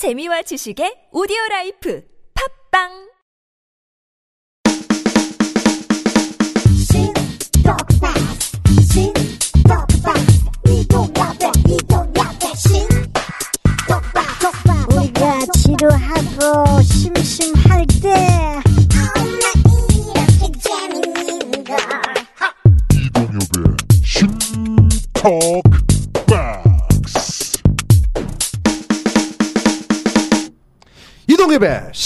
재미와 0.00 0.40
지식의 0.48 1.12
오디오 1.12 1.36
라이프. 1.50 2.00
팝빵 2.32 3.09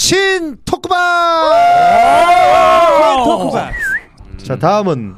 신 0.05 0.55
토크방. 0.65 0.99
토크박. 3.25 3.73
자 4.37 4.55
다음은 4.55 5.15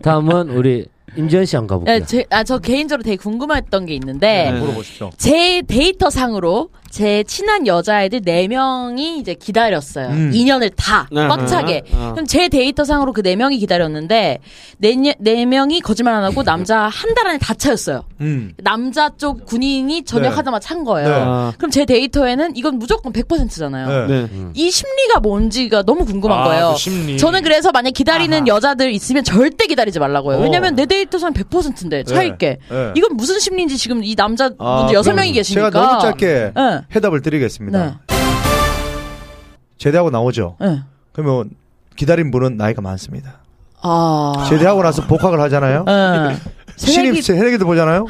다음은 0.00 0.50
우리 0.50 0.86
임지현 1.16 1.44
씨 1.44 1.56
한번 1.56 1.80
가볼게요. 1.80 1.98
네, 1.98 2.06
제, 2.06 2.24
아, 2.30 2.44
저 2.44 2.60
개인적으로 2.60 3.02
되게 3.02 3.16
궁금했던 3.16 3.86
게 3.86 3.94
있는데, 3.94 4.52
물어보십시오. 4.52 5.10
제 5.16 5.62
데이터 5.66 6.10
상으로 6.10 6.68
제 6.92 7.24
친한 7.24 7.66
여자애들 7.66 8.20
4명이 8.20 9.18
이제 9.18 9.32
기다렸어요. 9.32 10.08
음. 10.08 10.30
2년을 10.34 10.70
다, 10.76 11.08
네. 11.10 11.26
꽉 11.26 11.46
차게. 11.46 11.84
어. 11.92 12.10
그럼 12.12 12.26
제 12.26 12.50
데이터 12.50 12.84
상으로 12.84 13.14
그 13.14 13.22
4명이 13.22 13.58
기다렸는데, 13.60 14.40
4, 14.82 15.14
네명이 15.18 15.80
거짓말 15.80 16.12
안 16.12 16.22
하고 16.22 16.42
남자 16.42 16.80
한 16.88 17.14
달 17.14 17.26
안에 17.28 17.38
다 17.38 17.54
차였어요. 17.54 18.04
음. 18.20 18.52
남자 18.58 19.08
쪽 19.16 19.44
군인이 19.46 20.04
전역하자마자 20.04 20.66
찬 20.68 20.84
거예요. 20.84 21.08
네. 21.08 21.14
아. 21.18 21.52
그럼 21.56 21.70
제 21.70 21.84
데이터에는 21.86 22.56
이건 22.56 22.78
무조건 22.78 23.12
100%잖아요. 23.12 24.06
네. 24.08 24.26
이 24.54 24.70
심리가 24.70 25.20
뭔지가 25.20 25.82
너무 25.84 26.04
궁금한 26.04 26.40
아, 26.40 26.44
거예요. 26.44 26.72
그 26.74 26.78
심리. 26.78 27.16
저는 27.18 27.42
그래서 27.42 27.70
만약 27.72 27.92
기다리는 27.92 28.46
여자들 28.48 28.92
있으면 28.92 29.24
절대 29.24 29.66
기다리지 29.66 29.98
말라고요. 29.98 30.36
어. 30.38 30.40
왜냐면 30.42 30.74
내 30.74 30.84
데이터상 30.86 31.32
100%인데 31.32 32.04
차일게. 32.04 32.58
네. 32.70 32.92
이건 32.96 33.16
무슨 33.16 33.38
심리인지 33.38 33.78
지금 33.78 34.04
이 34.04 34.14
남자 34.14 34.50
아, 34.58 34.76
분들 34.80 34.94
여섯 34.94 35.10
그럼 35.12 35.16
명이 35.22 35.32
계시니까. 35.32 35.70
제가 35.70 35.86
너무 35.86 36.00
짧게 36.02 36.52
네. 36.88 36.96
해답을 36.96 37.22
드리겠습니다. 37.22 37.84
네. 37.86 37.94
제대하고 39.78 40.10
나오죠. 40.10 40.56
네. 40.60 40.80
그러면 41.12 41.50
기다린 41.96 42.30
분은 42.30 42.56
나이가 42.56 42.80
많습니다. 42.82 43.38
아. 43.82 44.46
제대하고 44.48 44.82
나서 44.82 45.06
복학을 45.06 45.40
하잖아요. 45.42 45.84
네. 45.84 46.36
신입 46.76 47.14
새내기- 47.16 47.22
새내기도 47.22 47.66
보잖아요. 47.66 48.06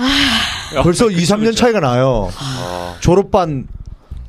벌써 0.82 1.10
2, 1.10 1.16
3년 1.16 1.56
차이가 1.56 1.80
나요. 1.80 2.28
졸업반 3.00 3.66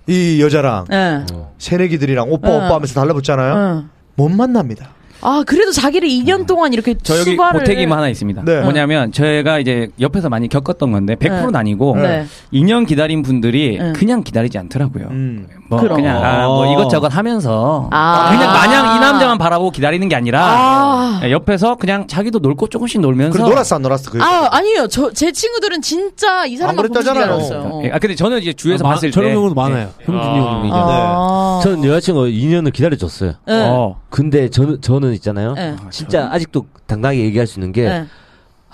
이 0.07 0.41
여자랑 0.41 0.85
네. 0.89 1.25
새내기들이랑 1.59 2.29
오빠 2.31 2.49
네. 2.49 2.55
오빠 2.57 2.75
하면서 2.75 2.93
달라붙잖아요. 2.99 3.75
네. 3.81 3.85
못 4.15 4.29
만납니다. 4.29 4.89
아 5.23 5.43
그래도 5.47 5.71
자기를 5.71 6.07
2년 6.09 6.45
동안 6.45 6.73
이렇게 6.73 6.95
저 7.01 7.17
여기 7.19 7.31
수발을 7.31 7.61
보태기만 7.61 7.97
하나 7.97 8.09
있습니다. 8.09 8.43
네. 8.43 8.61
뭐냐면 8.61 9.11
저희가 9.11 9.59
이제 9.59 9.89
옆에서 9.99 10.29
많이 10.29 10.49
겪었던 10.49 10.91
건데 10.91 11.15
100%는 11.15 11.51
네. 11.53 11.57
아니고 11.57 11.95
네. 11.97 12.25
2년 12.51 12.85
기다린 12.85 13.21
분들이 13.23 13.77
네. 13.79 13.93
그냥 13.93 14.23
기다리지 14.23 14.57
않더라고요. 14.57 15.07
음. 15.11 15.47
뭐 15.69 15.79
그럼. 15.79 15.95
그냥 15.95 16.23
아, 16.23 16.45
뭐 16.47 16.71
이것저것 16.73 17.07
하면서 17.15 17.87
아. 17.91 18.29
그냥 18.31 18.51
마냥 18.53 18.97
이 18.97 18.99
남자만 18.99 19.37
바라보고 19.37 19.71
기다리는 19.71 20.07
게 20.09 20.15
아니라 20.15 20.43
아. 20.45 21.19
네, 21.21 21.31
옆에서 21.31 21.75
그냥 21.75 22.05
자기도 22.07 22.39
놀고 22.39 22.67
조금씩 22.67 22.99
놀면서 23.01 23.37
그래 23.39 23.49
놀았어 23.49 23.75
안 23.77 23.81
놀았어 23.81 24.11
그. 24.11 24.21
아 24.21 24.49
아니에요. 24.51 24.87
저 24.87 25.11
제 25.13 25.31
친구들은 25.31 25.81
진짜 25.81 26.45
이 26.45 26.57
사람만 26.57 26.87
보고. 26.87 26.99
기다렸어요. 26.99 27.81
예, 27.85 27.91
아 27.91 27.99
근데 27.99 28.15
저는 28.15 28.39
이제 28.39 28.51
주위에서 28.51 28.83
아, 28.83 28.87
마- 28.89 28.93
봤을 28.95 29.09
때 29.09 29.13
저런 29.13 29.33
경우도 29.33 29.53
많아요. 29.55 29.89
형준이 30.01 30.37
형이. 30.39 30.69
아. 30.73 31.59
전 31.63 31.83
여자친구 31.83 32.21
2년을 32.25 32.73
기다려줬어요. 32.73 33.33
네. 33.47 33.67
어. 33.69 33.95
근데 34.13 34.47
저는 34.47 34.79
저는 34.79 35.13
있잖아요. 35.15 35.53
네. 35.55 35.75
진짜 35.89 36.29
아직도 36.31 36.67
당당하게 36.85 37.21
얘기할 37.21 37.47
수 37.47 37.57
있는 37.59 37.71
게안 37.71 38.07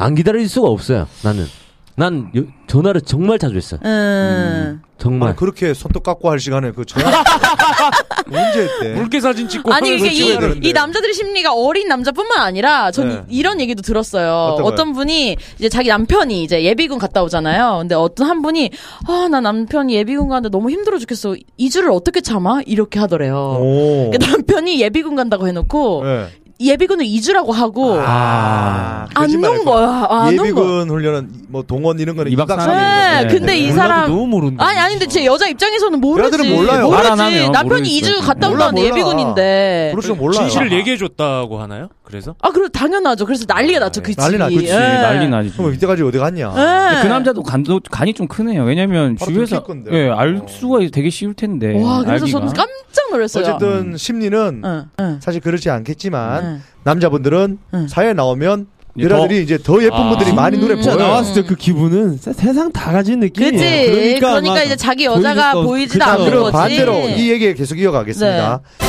네. 0.10 0.14
기다릴 0.16 0.50
수가 0.50 0.68
없어요. 0.68 1.08
나는 1.24 1.46
난 1.96 2.30
여- 2.36 2.44
전화를 2.68 3.00
정말 3.00 3.40
자주 3.40 3.56
했어요. 3.56 3.80
음. 3.86 4.82
정말. 5.00 5.30
아, 5.30 5.36
그렇게 5.36 5.74
손톱 5.74 6.04
깎고 6.04 6.30
할 6.30 6.40
시간에 6.40 6.72
그 6.72 6.86
전화 6.86 7.10
언제 8.32 8.62
했대? 8.64 8.94
물개 8.94 9.20
사진 9.20 9.48
찍고 9.48 9.74
아니 9.74 9.96
이게 9.96 10.10
이. 10.12 10.38
이 10.62 10.74
남자들의 10.74 11.14
심리가 11.14 11.54
어린 11.54 11.88
남자뿐만 11.88 12.40
아니라 12.40 12.92
전 12.92 13.10
네. 13.10 13.22
이- 13.30 13.38
이런 13.40 13.60
얘기도 13.62 13.82
들었어요. 13.82 14.58
어떤? 14.64 14.94
분이 14.94 15.36
이제 15.58 15.70
자기 15.70 15.90
남편이 15.90 16.44
이제 16.44 16.64
예비군 16.64 17.00
갔다 17.00 17.24
오잖아요. 17.24 17.78
근데 17.80 17.96
어떤 17.96 18.28
한 18.30 18.42
분이 18.42 18.72
아 19.08 19.28
나 19.30 19.40
남편이 19.42 19.94
예비군 19.94 20.28
가는데 20.30 20.50
너무 20.50 20.70
힘들어 20.72 20.98
죽겠어. 20.98 21.36
2주를 21.60 21.94
어떻게 21.94 22.20
참아? 22.22 22.62
이렇게 22.66 23.00
하더래요. 23.00 23.58
오. 23.60 24.10
그러니까 24.12 24.32
남편이 24.32 24.82
예비군 24.82 25.16
간다고 25.16 25.48
해놓고 25.48 26.04
네. 26.04 26.28
예비군을 26.62 27.06
2주라고 27.06 27.54
하고 27.54 27.98
아, 28.02 29.08
안 29.14 29.28
거짓말 29.28 29.52
놓은 29.56 29.66
거야. 29.66 29.88
아, 30.10 30.24
안 30.26 30.36
놓은 30.36 30.54
거야. 30.54 30.66
예비군 30.66 30.90
훈련은 30.90 31.30
뭐 31.48 31.64
동원 31.64 32.00
이런 32.00 32.18
거는 32.18 32.32
이박 32.34 32.48
2박 32.50 32.56
삼일. 32.58 32.76
3일. 32.76 33.22
네, 33.22 33.28
근데 33.34 33.58
이 33.58 33.68
몰라도 33.70 33.80
사람 33.80 34.10
너무 34.10 34.28
모른다. 34.28 34.66
아니 34.66 34.78
아니 34.80 34.94
근데 34.96 35.08
제 35.08 35.26
여자 35.26 35.48
입장에서는 35.48 36.00
모르지. 36.02 36.26
여자들은 36.28 36.56
몰라요. 36.56 36.90
모르지. 36.90 37.50
남편이 37.50 37.90
수가 38.02 38.12
2주 38.12 38.26
갔다 38.26 38.50
몰라, 38.50 38.66
온다는데 38.68 38.82
몰라. 38.90 38.98
예비군인데. 38.98 39.90
그럴 39.94 40.02
줄 40.04 40.16
몰라요. 40.16 40.40
진실을 40.42 40.72
얘기해 40.74 40.98
줬다고 40.98 41.62
하나요? 41.62 41.88
그래서 42.10 42.34
아, 42.42 42.50
그래 42.50 42.68
당연하죠. 42.74 43.24
그래서 43.26 43.46
난리가 43.48 43.80
났죠. 43.80 44.02
그 44.02 44.14
난리 44.16 44.38
났지. 44.40 44.56
집이. 44.56 44.66
그치, 44.66 44.74
예. 44.76 44.80
난리 44.80 45.30
나지. 45.30 45.52
그럼 45.56 45.74
이때까지 45.76 46.02
어디 46.02 46.18
갔냐? 46.18 46.54
예. 46.98 47.02
그 47.04 47.08
남자도 47.08 47.44
간도 47.44 47.80
간이 47.92 48.14
좀 48.16 48.28
크네요. 48.28 48.64
왜냐면 48.64 49.16
바로 49.16 49.32
주위에서 49.32 49.58
들킬 49.64 49.68
건데. 49.68 49.92
예, 49.94 50.10
알 50.10 50.38
어. 50.38 50.48
수가 50.48 50.80
되게 50.92 51.10
쉬울 51.12 51.36
텐데. 51.36 51.80
와, 51.82 52.00
그래서 52.04 52.26
알기가. 52.26 52.40
저는 52.40 52.48
깜짝 52.54 53.12
놀랐어요. 53.12 53.44
어쨌든 53.46 53.96
심리는 53.96 54.62
응, 54.66 54.86
응, 55.00 55.20
사실 55.22 55.40
그렇지 55.40 55.70
않겠지만 55.70 56.44
응. 56.44 56.62
남자분들은 56.84 57.60
응. 57.76 57.88
사회에 57.88 58.14
나오면 58.14 58.66
이제 58.98 59.06
여자들이 59.08 59.44
이제 59.44 59.60
더 59.60 59.82
예쁜 59.84 59.96
아. 59.98 60.10
분들이 60.10 60.34
많이 60.34 60.58
눈에 60.58 60.76
진짜 60.76 60.96
보여요. 60.96 61.08
나왔을 61.10 61.44
때 61.44 61.48
그 61.48 61.56
기분은 61.56 62.18
세상 62.18 62.72
다 62.72 62.92
가진 62.92 63.20
느낌이에요. 63.20 63.52
그치. 63.52 64.20
그러니까, 64.20 64.64
이제 64.64 64.76
자기 64.76 65.06
여자가 65.06 65.54
보이지도- 65.54 65.64
보이지도 65.66 66.06
자, 66.06 66.14
않는 66.14 66.26
그럼 66.26 66.42
거지. 66.46 66.54
반대로 66.54 66.94
이 67.10 67.30
얘기 67.30 67.54
계속 67.54 67.78
이어가겠습니다. 67.80 68.62
네. 68.80 68.88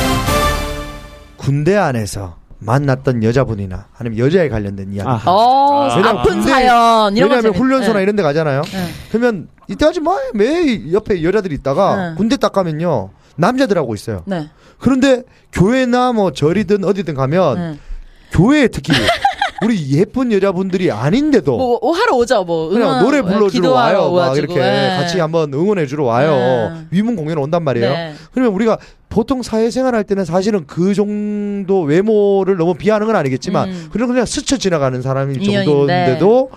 군대 1.37 1.75
안에서 1.75 2.40
만났던 2.61 3.23
여자분이나 3.23 3.87
아니면 3.97 4.19
여자에 4.19 4.47
관련된 4.49 4.93
이야기. 4.93 5.09
아. 5.09 5.21
어, 5.25 5.89
아, 5.89 6.09
아픈 6.09 6.41
사연 6.43 7.15
이런 7.17 7.29
거 7.29 7.35
왜냐하면 7.35 7.53
훈련소나 7.55 7.97
네. 7.97 8.03
이런 8.03 8.15
데 8.15 8.23
가잖아요. 8.23 8.61
네. 8.61 8.87
그러면 9.09 9.47
이때까지 9.67 9.99
뭐매 9.99 10.91
옆에 10.91 11.23
여자들이 11.23 11.55
있다가 11.55 12.09
네. 12.09 12.15
군대 12.15 12.37
딱 12.37 12.53
가면요. 12.53 13.09
남자들하고 13.35 13.95
있어요. 13.95 14.23
네. 14.25 14.49
그런데 14.77 15.23
교회나 15.51 16.13
뭐 16.13 16.31
절이든 16.31 16.83
어디든 16.83 17.15
가면 17.15 17.55
네. 17.55 17.79
교회에 18.31 18.67
특히 18.67 18.93
우리 19.63 19.91
예쁜 19.91 20.31
여자분들이 20.31 20.91
아닌데도 20.91 21.55
뭐, 21.55 21.79
뭐 21.81 21.93
하러 21.93 22.15
오죠. 22.15 22.43
뭐 22.43 22.69
그냥 22.69 22.89
응원, 22.89 23.03
노래 23.03 23.21
불러주러 23.21 23.49
기도하러 23.49 24.09
와요. 24.09 24.29
막. 24.29 24.37
이렇게 24.37 24.55
네. 24.55 24.97
같이 24.99 25.19
한번 25.19 25.53
응원해주러 25.53 26.03
와요. 26.03 26.31
네. 26.73 26.85
위문 26.89 27.15
공연 27.15 27.37
온단 27.37 27.63
말이에요. 27.63 27.89
네. 27.89 28.13
그러면 28.33 28.53
우리가 28.53 28.79
보통 29.09 29.43
사회생활 29.43 29.93
할 29.93 30.03
때는 30.03 30.25
사실은 30.25 30.65
그 30.65 30.95
정도 30.95 31.81
외모를 31.81 32.57
너무 32.57 32.73
비하는 32.73 33.05
건 33.05 33.15
아니겠지만 33.15 33.69
음. 33.69 33.89
그런 33.91 34.07
그냥 34.07 34.25
스쳐 34.25 34.57
지나가는 34.57 34.99
사람일. 35.01 35.43
정도인데도 35.43 36.49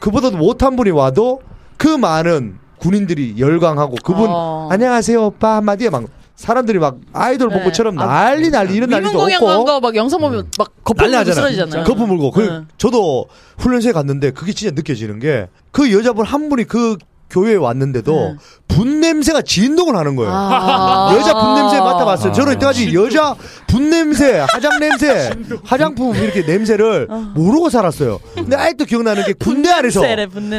그보다도 0.00 0.36
못한 0.36 0.74
분이 0.74 0.90
와도 0.90 1.40
그 1.76 1.86
많은 1.86 2.58
군인들이 2.78 3.34
열광하고 3.38 3.96
그분 4.02 4.26
어. 4.30 4.68
안녕하세요 4.72 5.22
오빠 5.26 5.56
한마디에 5.56 5.90
막 5.90 6.04
사람들이 6.40 6.78
막 6.78 6.96
아이돌 7.12 7.50
네. 7.50 7.58
복고처럼 7.58 7.98
아, 7.98 8.06
난리 8.06 8.48
난리 8.50 8.74
이런 8.74 8.88
난리도 8.88 9.12
공연 9.18 9.36
없고 9.42 9.46
간거 9.46 9.80
막 9.80 9.94
영상 9.94 10.20
보면 10.20 10.50
막 10.56 10.72
거품 10.82 11.10
난리 11.10 11.24
물고. 11.26 11.32
쓰러지잖아요. 11.34 11.84
거품 11.84 12.08
물고. 12.08 12.30
그, 12.30 12.40
네. 12.40 12.60
저도 12.78 13.26
훈련소에 13.58 13.92
갔는데 13.92 14.30
그게 14.30 14.52
진짜 14.54 14.74
느껴지는 14.74 15.18
게 15.18 15.48
그 15.72 15.92
여자분 15.92 16.24
한 16.26 16.48
분이 16.48 16.64
그 16.64 16.96
교회에 17.30 17.54
왔는데도 17.56 18.12
네. 18.12 18.36
분 18.68 19.00
냄새가 19.00 19.42
진동을 19.42 19.96
하는 19.96 20.16
거예요. 20.16 20.32
아. 20.34 21.14
여자 21.18 21.34
분 21.34 21.54
냄새 21.54 21.78
맡아봤어요. 21.78 22.30
아. 22.30 22.32
저는 22.32 22.52
이때까지 22.54 22.94
여자 22.94 23.34
분 23.66 23.90
냄새, 23.90 24.44
화장 24.52 24.78
냄새, 24.80 25.30
화장품 25.64 26.14
이렇게 26.16 26.42
냄새를 26.42 27.08
모르고 27.34 27.70
살았어요. 27.70 28.18
근데 28.34 28.56
아직도 28.56 28.84
기억나는 28.84 29.24
게 29.24 29.32
군대 29.32 29.70
안에서. 29.70 30.02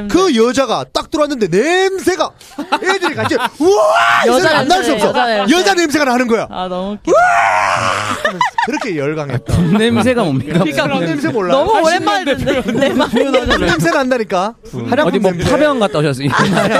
그 0.10 0.36
여자가 0.36 0.86
딱 0.94 1.10
들어왔는데 1.12 1.48
냄새가 1.48 2.30
애들이 2.84 3.16
같이 3.16 3.36
우와 3.60 3.82
여자 4.28 4.60
안날 4.60 4.84
수 4.84 4.92
냄새, 4.92 5.06
없어. 5.08 5.08
여자 5.10 5.26
냄새. 5.28 5.56
여자 5.56 5.74
냄새가 5.74 6.06
나는 6.06 6.28
거야. 6.28 6.48
아 6.50 6.68
너무 6.68 6.94
웃겨. 6.94 7.12
그렇게 8.66 8.96
열광했다. 8.98 9.58
냄새가 9.78 10.24
뭡니까? 10.24 10.54
그러니까 10.60 10.88
분 10.88 11.06
냄새 11.06 11.30
몰라. 11.30 11.54
너무 11.54 11.72
오랜만에 11.86 12.36
듣는데 12.36 12.72
내 12.74 12.90
말. 12.94 13.10
냄새 13.60 13.90
난다니까. 13.92 14.54
화장품 14.90 15.06
어디 15.08 15.20
뭐 15.20 15.32
냄새. 15.32 15.50
파병 15.50 15.80
갔다 15.80 16.00
오셨어요? 16.00 16.28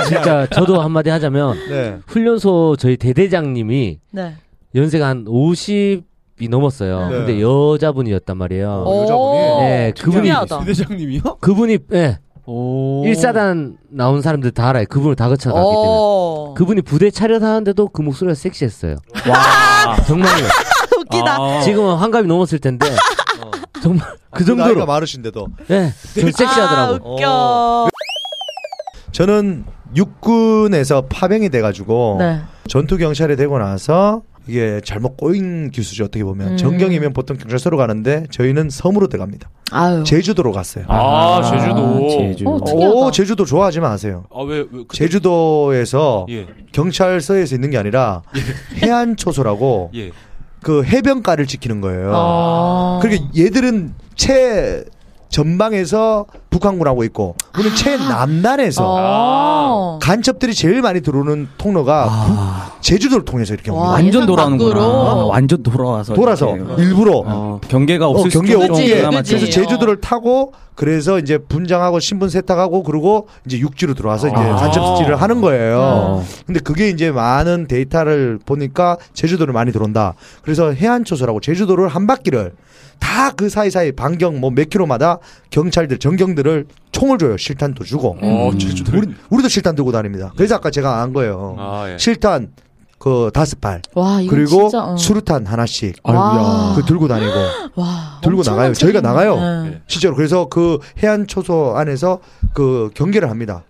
진짜 0.04 0.46
저도 0.46 0.80
한마디 0.80 1.10
하자면 1.10 1.56
네. 1.68 1.98
훈련소 2.06 2.76
저희 2.78 2.96
대대장님이 2.96 3.98
네. 4.10 4.34
연세가 4.74 5.06
한 5.06 5.24
50이 5.24 6.48
넘었어요. 6.48 7.08
네. 7.08 7.16
근데 7.16 7.40
여자분이었단 7.40 8.36
말이에요. 8.36 8.84
어, 8.86 9.02
여자분이? 9.02 9.38
네, 9.60 9.92
그분이 9.98 10.16
특이하다. 10.22 10.64
그분이 11.40 11.78
예. 11.92 12.18
오. 12.44 13.04
일사단 13.06 13.76
나온 13.88 14.20
사람들 14.20 14.50
다 14.50 14.70
알아요. 14.70 14.84
그분을 14.88 15.14
다 15.14 15.28
거쳐갔기 15.28 15.60
때문에. 15.62 15.88
어. 15.88 16.52
어. 16.52 16.54
그분이 16.54 16.82
부대 16.82 17.10
차렷하는데도 17.10 17.88
그 17.88 18.02
목소리가 18.02 18.34
섹시했어요. 18.34 18.96
와. 19.28 19.96
정말요. 20.06 20.46
웃기다. 20.98 21.36
아. 21.40 21.60
지금은 21.60 21.94
환갑이 21.96 22.26
넘었을 22.26 22.58
텐데 22.58 22.86
정말 23.82 24.06
그 24.30 24.42
나이가 24.44 24.64
정도로 24.64 24.86
많으신데도 24.86 25.46
예, 25.70 25.92
좀 26.20 26.30
섹시하더라고. 26.30 27.08
아, 27.08 27.12
웃겨. 27.12 27.88
저는 29.12 29.64
육군에서 29.94 31.02
파병이 31.08 31.50
돼가지고 31.50 32.16
네. 32.18 32.40
전투 32.66 32.96
경찰이 32.96 33.36
되고 33.36 33.58
나서 33.58 34.22
이게 34.48 34.80
잘못 34.84 35.16
꼬인 35.16 35.70
기수죠 35.70 36.04
어떻게 36.04 36.24
보면 36.24 36.52
음. 36.52 36.56
정경이면 36.56 37.12
보통 37.12 37.36
경찰서로 37.36 37.76
가는데 37.76 38.24
저희는 38.30 38.70
섬으로 38.70 39.06
들어갑니다 39.08 39.48
아유. 39.70 40.02
제주도로 40.04 40.50
갔어요 40.50 40.84
아, 40.88 41.42
제주도. 41.48 42.08
제주. 42.10 42.48
어, 42.48 42.58
특이하다. 42.64 42.94
오 42.94 43.10
제주도 43.12 43.44
좋아하지 43.44 43.80
마세요 43.80 44.24
아, 44.34 44.42
왜, 44.42 44.58
왜 44.58 44.64
그때- 44.88 44.96
제주도에서 44.98 46.26
예. 46.30 46.46
경찰서에서 46.72 47.54
있는 47.54 47.70
게 47.70 47.78
아니라 47.78 48.22
해안 48.82 49.16
초소라고 49.16 49.90
예. 49.94 50.10
그 50.60 50.82
해변가를 50.84 51.46
지키는 51.46 51.80
거예요 51.80 52.10
어. 52.14 52.98
그러니까 53.02 53.24
얘들은 53.36 53.94
채 54.16 54.84
전방에서 55.28 56.26
북한군하고 56.62 57.02
있고 57.04 57.34
우리는 57.58 57.74
채 57.74 57.96
남단에서 57.96 58.84
어. 58.86 59.98
간첩들이 60.00 60.54
제일 60.54 60.82
많이 60.82 61.00
들어오는 61.00 61.48
통로가 61.58 62.04
부- 62.08 62.82
제주도를 62.82 63.24
통해서 63.24 63.54
이렇게 63.54 63.70
와, 63.70 63.76
옵니다. 63.78 63.92
완전 63.94 64.26
돌아오는구나. 64.26 64.74
밖으로. 64.74 65.26
완전 65.28 65.62
돌아와서. 65.62 66.14
돌아서 66.14 66.56
이렇게. 66.56 66.82
일부러 66.82 67.22
어, 67.24 67.60
경계가 67.68 68.06
어, 68.06 68.10
없을 68.10 68.30
경계 68.30 68.52
수도 68.52 68.64
없게 68.74 69.02
그래서. 69.02 69.46
제주도를 69.50 70.00
타고 70.00 70.52
그래서 70.74 71.18
이제 71.18 71.38
분장하고 71.38 72.00
신분 72.00 72.28
세탁하고 72.30 72.82
그리고 72.82 73.28
이제 73.46 73.58
육지로 73.58 73.94
들어와서 73.94 74.28
이제 74.28 74.36
아. 74.36 74.56
간첩질을 74.56 75.16
하는 75.20 75.40
거예요. 75.40 75.78
어. 75.80 76.24
근데 76.46 76.60
그게 76.60 76.88
이제 76.90 77.10
많은 77.10 77.66
데이터를 77.66 78.38
보니까 78.44 78.96
제주도를 79.14 79.52
많이 79.54 79.72
들어온다. 79.72 80.14
그래서 80.42 80.72
해안 80.72 81.04
초소라고 81.04 81.40
제주도를 81.40 81.88
한 81.88 82.06
바퀴를 82.06 82.52
다 82.98 83.32
그 83.36 83.48
사이사이 83.48 83.92
반경 83.92 84.40
뭐 84.40 84.50
몇 84.50 84.68
킬로마다 84.70 85.18
경찰들 85.50 85.98
전경들 85.98 86.41
을 86.46 86.66
총을 86.92 87.18
줘요. 87.18 87.36
실탄도 87.36 87.84
주고. 87.84 88.16
어, 88.20 88.50
제주도. 88.58 88.96
우리 88.96 89.06
우리도 89.30 89.48
실탄 89.48 89.74
들고 89.74 89.92
다닙니다. 89.92 90.32
그래서 90.36 90.56
아까 90.56 90.70
제가 90.70 91.00
안 91.02 91.12
거예요. 91.12 91.56
아, 91.58 91.90
예. 91.90 91.98
실탄 91.98 92.52
그 92.98 93.30
다섯 93.34 93.60
발 93.60 93.82
와, 93.94 94.18
그리고 94.30 94.68
진짜, 94.68 94.84
어. 94.84 94.96
수류탄 94.96 95.44
하나씩 95.46 95.96
와. 96.04 96.72
그 96.76 96.84
들고 96.84 97.08
다니고 97.08 97.32
와, 97.74 98.20
들고 98.22 98.42
나가요. 98.44 98.72
저희가. 98.74 99.00
나가요. 99.00 99.64
네. 99.64 99.80
실제로 99.88 100.14
그래서 100.14 100.46
그 100.48 100.78
해안 101.02 101.26
초소 101.26 101.76
안에서 101.76 102.20
그 102.54 102.90
경계를 102.94 103.28
합니다. 103.28 103.64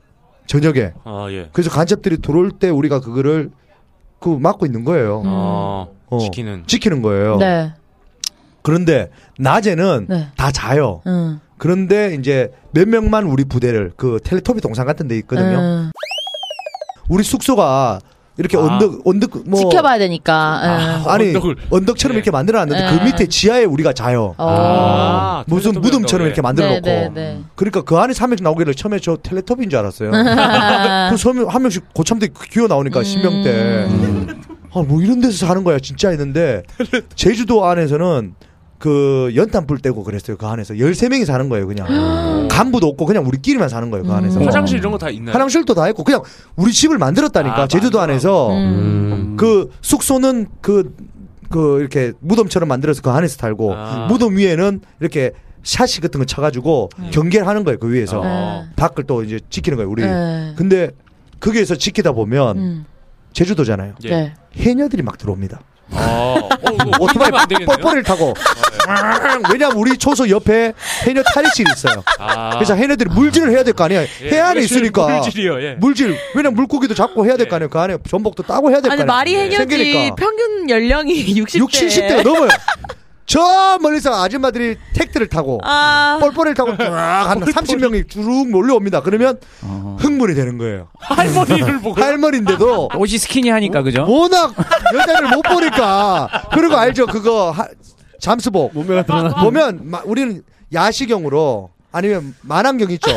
저녁에. 0.47 0.93
아, 1.05 1.29
예. 1.31 1.49
그래서 1.53 1.71
간첩들이 1.71 2.19
들어올 2.19 2.51
때 2.51 2.69
우리가 2.69 3.01
그거를 3.01 3.51
그 4.21 4.29
막고 4.29 4.67
있는 4.67 4.85
거예요. 4.85 5.23
아, 5.25 5.87
어. 6.09 6.19
지키는. 6.19 6.65
지키는 6.67 7.01
거예요. 7.01 7.37
네. 7.39 7.73
그런데 8.61 9.11
낮에는 9.39 10.07
네. 10.09 10.29
다 10.37 10.53
자요. 10.53 11.01
응. 11.07 11.41
그런데 11.63 12.17
이제 12.19 12.51
몇 12.73 12.89
명만 12.89 13.23
우리 13.23 13.45
부대를 13.45 13.93
그 13.97 14.19
텔레토비 14.25 14.61
동상 14.61 14.85
같은 14.85 15.07
데 15.07 15.17
있거든요. 15.19 15.59
응. 15.61 15.91
우리 17.09 17.23
숙소가 17.23 18.01
이렇게 18.37 18.57
아. 18.57 18.63
언덕 18.63 19.07
언덕 19.07 19.49
뭐 19.49 19.61
지켜봐야 19.61 20.01
되니까. 20.01 20.61
응. 20.65 20.69
아, 21.09 21.13
아니 21.15 21.29
언덕을. 21.29 21.55
언덕처럼 21.71 22.17
예. 22.17 22.19
이렇게 22.19 22.33
만들어놨는데 22.33 22.85
예. 22.85 22.99
그 22.99 23.05
밑에 23.05 23.27
지하에 23.29 23.63
우리가 23.63 23.93
자요. 23.93 24.35
어. 24.39 24.49
아, 24.49 25.45
무슨 25.47 25.81
무덤처럼. 25.81 26.27
이렇게 26.27 26.43
만들어 26.43 26.67
놓고. 26.67 26.81
네, 26.81 27.03
네, 27.03 27.11
네. 27.15 27.41
그러니까 27.55 27.83
그 27.83 27.97
안에 27.97 28.13
3명씩 28.13 28.43
나오길래 28.43 28.73
처음에 28.73 28.99
저 28.99 29.17
텔레토비인 29.23 29.71
줄 29.71 29.79
알았어요. 29.79 30.11
아. 30.13 31.11
그 31.15 31.17
섬에 31.17 31.45
한 31.47 31.63
명씩 31.63 31.95
고참대 31.95 32.27
기어 32.51 32.67
나오니까 32.67 33.05
신명 33.05 33.45
때. 33.45 33.87
아, 34.75 34.81
뭐 34.81 35.01
이런 35.01 35.21
데서 35.21 35.47
사는 35.47 35.63
거야, 35.63 35.79
진짜 35.79 36.09
했는데 36.09 36.65
제주도 37.15 37.67
안에서는 37.67 38.35
그 38.83 39.31
연탄 39.37 39.65
불 39.65 39.79
떼고 39.79 40.03
그랬어요. 40.03 40.37
그 40.37 40.45
안에서 40.45 40.75
13명이 40.75 41.25
사는 41.25 41.49
거예요, 41.49 41.69
그냥. 41.69 41.87
간부도 42.51 42.89
없고 42.89 43.07
그냥 43.07 43.25
우리끼리만 43.25 43.69
사는 43.69 43.89
거예요, 43.93 44.05
그 44.05 44.13
안에서. 44.13 44.41
음. 44.41 44.45
화장실 44.47 44.79
이런 44.79 44.91
거 44.91 44.99
다 44.99 45.09
있나요? 45.09 45.33
화장실도 45.33 45.73
다 45.75 45.89
있고 45.91 46.03
그냥 46.03 46.21
우리 46.57 46.73
집을 46.73 46.99
만들었다니까. 46.99 47.63
아, 47.63 47.67
제주도 47.69 47.99
만들어. 47.99 48.15
안에서 48.15 48.51
음. 48.51 49.37
그 49.39 49.71
숙소는 49.83 50.49
그, 50.61 50.93
그 51.49 51.79
이렇게 51.79 52.13
무덤처럼 52.19 52.69
만들어서 52.69 53.03
그 53.03 53.11
안에서 53.11 53.37
살고 53.37 53.73
아. 53.73 54.07
무덤 54.09 54.37
위에는 54.37 54.81
이렇게 55.01 55.31
샤시 55.63 56.01
같은 56.01 56.19
거 56.19 56.27
쳐가지고 56.27 56.89
경계를 57.13 57.47
하는 57.47 57.63
거예요, 57.63 57.79
그 57.79 57.89
위에서. 57.93 58.21
어. 58.25 58.65
밖을 58.75 59.05
또 59.05 59.23
이제 59.23 59.39
지키는 59.49 59.77
거예요, 59.77 59.89
우리. 59.89 60.03
네. 60.03 60.55
근데 60.57 60.91
거기에서 61.39 61.77
지키다 61.77 62.11
보면 62.11 62.59
음. 62.59 62.85
제주도잖아요. 63.33 63.95
예. 64.05 64.11
네. 64.11 64.35
해녀들이 64.57 65.03
막 65.05 65.19
들어옵니다. 65.19 65.61
아, 65.91 65.99
어, 66.41 66.49
이거 66.73 66.91
오토바이 67.01 67.31
안 67.35 67.47
되겠네요. 67.49 67.67
뻘뻘이를 67.67 68.03
타고. 68.03 68.33
왜냐면 69.53 69.77
우리 69.77 69.97
초소 69.99 70.29
옆에 70.29 70.73
해녀 71.05 71.23
탈의실이 71.23 71.71
있어요. 71.77 72.03
아. 72.19 72.51
그래서 72.55 72.75
해녀들이 72.75 73.11
물질을 73.11 73.51
해야 73.51 73.63
될 73.63 73.75
거 73.75 73.85
아니에요. 73.85 74.07
예, 74.23 74.31
해안에 74.31 74.61
물질, 74.61 74.79
있으니까. 74.79 75.07
물질이요, 75.07 75.63
예. 75.63 75.75
물질. 75.79 76.17
왜냐면 76.35 76.55
물고기도 76.57 76.95
잡고 76.95 77.27
해야 77.27 77.37
될거 77.37 77.55
예. 77.55 77.57
아니에요. 77.57 77.69
그 77.71 77.79
안에 77.79 77.97
전복도 78.09 78.43
따고 78.45 78.71
해야 78.71 78.81
될 78.81 78.89
거 78.91 78.93
아니, 78.93 79.03
아니에요. 79.03 79.07
말이 79.07 79.35
해녀지 79.37 79.57
생기니까. 79.77 80.15
평균 80.17 80.71
연령이 80.71 81.15
60대. 81.35 81.59
6, 81.59 81.71
70대가 81.71 82.23
넘어요. 82.23 82.49
저 83.33 83.79
멀리서 83.81 84.23
아줌마들이 84.23 84.77
택트를 84.93 85.27
타고 85.27 85.59
아. 85.65 86.19
뻘뻘이를 86.21 86.53
타고 86.53 86.77
쫙한 86.77 87.41
30명이 87.41 88.07
쭉 88.11 88.21
몰려옵니다. 88.51 89.01
그러면 89.01 89.39
어. 89.63 89.97
흥분이 89.99 90.35
되는 90.35 90.59
거예요. 90.59 90.89
할머니를 90.99 91.81
보고. 91.81 91.99
할머니인데도 91.99 92.91
옷이 92.95 93.17
스키니하니까 93.17 93.81
그죠? 93.83 94.05
워낙 94.07 94.53
여자를 94.95 95.31
못 95.31 95.41
보니까 95.43 96.29
그리고 96.53 96.77
알죠 96.77 97.07
그거 97.07 97.51
하- 97.53 97.69
잠수복 98.21 98.75
몸매가 98.75 99.05
드러나. 99.05 99.35
보면 99.43 99.81
마- 99.85 100.03
우리는 100.05 100.43
야시경으로 100.75 101.71
아니면 101.91 102.35
만안경 102.43 102.91
있죠 102.91 103.11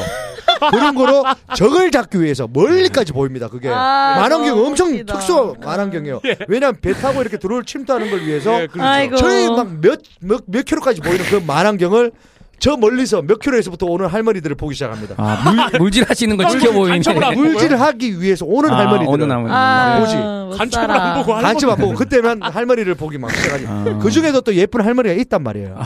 그런 0.71 0.95
거로 0.95 1.23
적을 1.55 1.91
잡기 1.91 2.21
위해서 2.21 2.47
멀리까지 2.51 3.13
보입니다 3.13 3.47
그게 3.47 3.69
아, 3.69 4.27
너무 4.29 4.49
엄청 4.65 4.89
웃기다. 4.89 5.13
특수 5.13 5.55
만안경이에요 5.63 6.21
왜냐면 6.47 6.75
배 6.81 6.93
타고 6.93 7.21
이렇게 7.21 7.37
들어올 7.37 7.63
침투하는 7.65 8.09
걸 8.09 8.21
위해서 8.25 8.61
예, 8.61 8.67
그렇죠. 8.67 9.17
저희 9.17 9.47
막몇몇 9.49 9.99
몇 10.45 10.65
킬로까지 10.65 11.01
보이는 11.01 11.23
그 11.25 11.43
만안경을 11.45 12.11
저 12.57 12.77
멀리서 12.77 13.21
몇 13.21 13.39
킬로에서부터 13.39 13.85
오는 13.85 14.07
할머니들을 14.07 14.55
보기 14.55 14.75
시작합니다 14.75 15.15
아, 15.17 15.69
물, 15.71 15.79
물질 15.79 16.05
하시는 16.09 16.37
거 16.37 16.47
지켜보이네. 16.47 16.89
간첩을 16.95 17.23
안 17.23 17.33
보고요? 17.35 17.51
물질을 17.51 17.81
하기 17.81 18.21
위해서 18.21 18.45
오는 18.45 18.69
아, 18.71 18.77
할머니들 18.77 19.13
오는 19.13 19.29
할머니. 19.29 19.53
아, 19.53 19.99
보지. 19.99 20.15
못 20.15 20.57
간첩을. 20.57 20.89
안 20.91 21.17
보고. 21.21 21.33
간첩 21.33 21.69
안 21.71 21.77
보고 21.77 21.93
그때면 21.95 22.41
할머니를 22.41 22.95
보기 22.95 23.17
막 23.17 23.29
시작하지. 23.35 23.65
아. 23.67 23.99
그 24.01 24.09
중에도 24.09 24.39
또 24.39 24.55
예쁜 24.55 24.85
할머니가 24.85 25.13
있단 25.15 25.43
말이에요. 25.43 25.77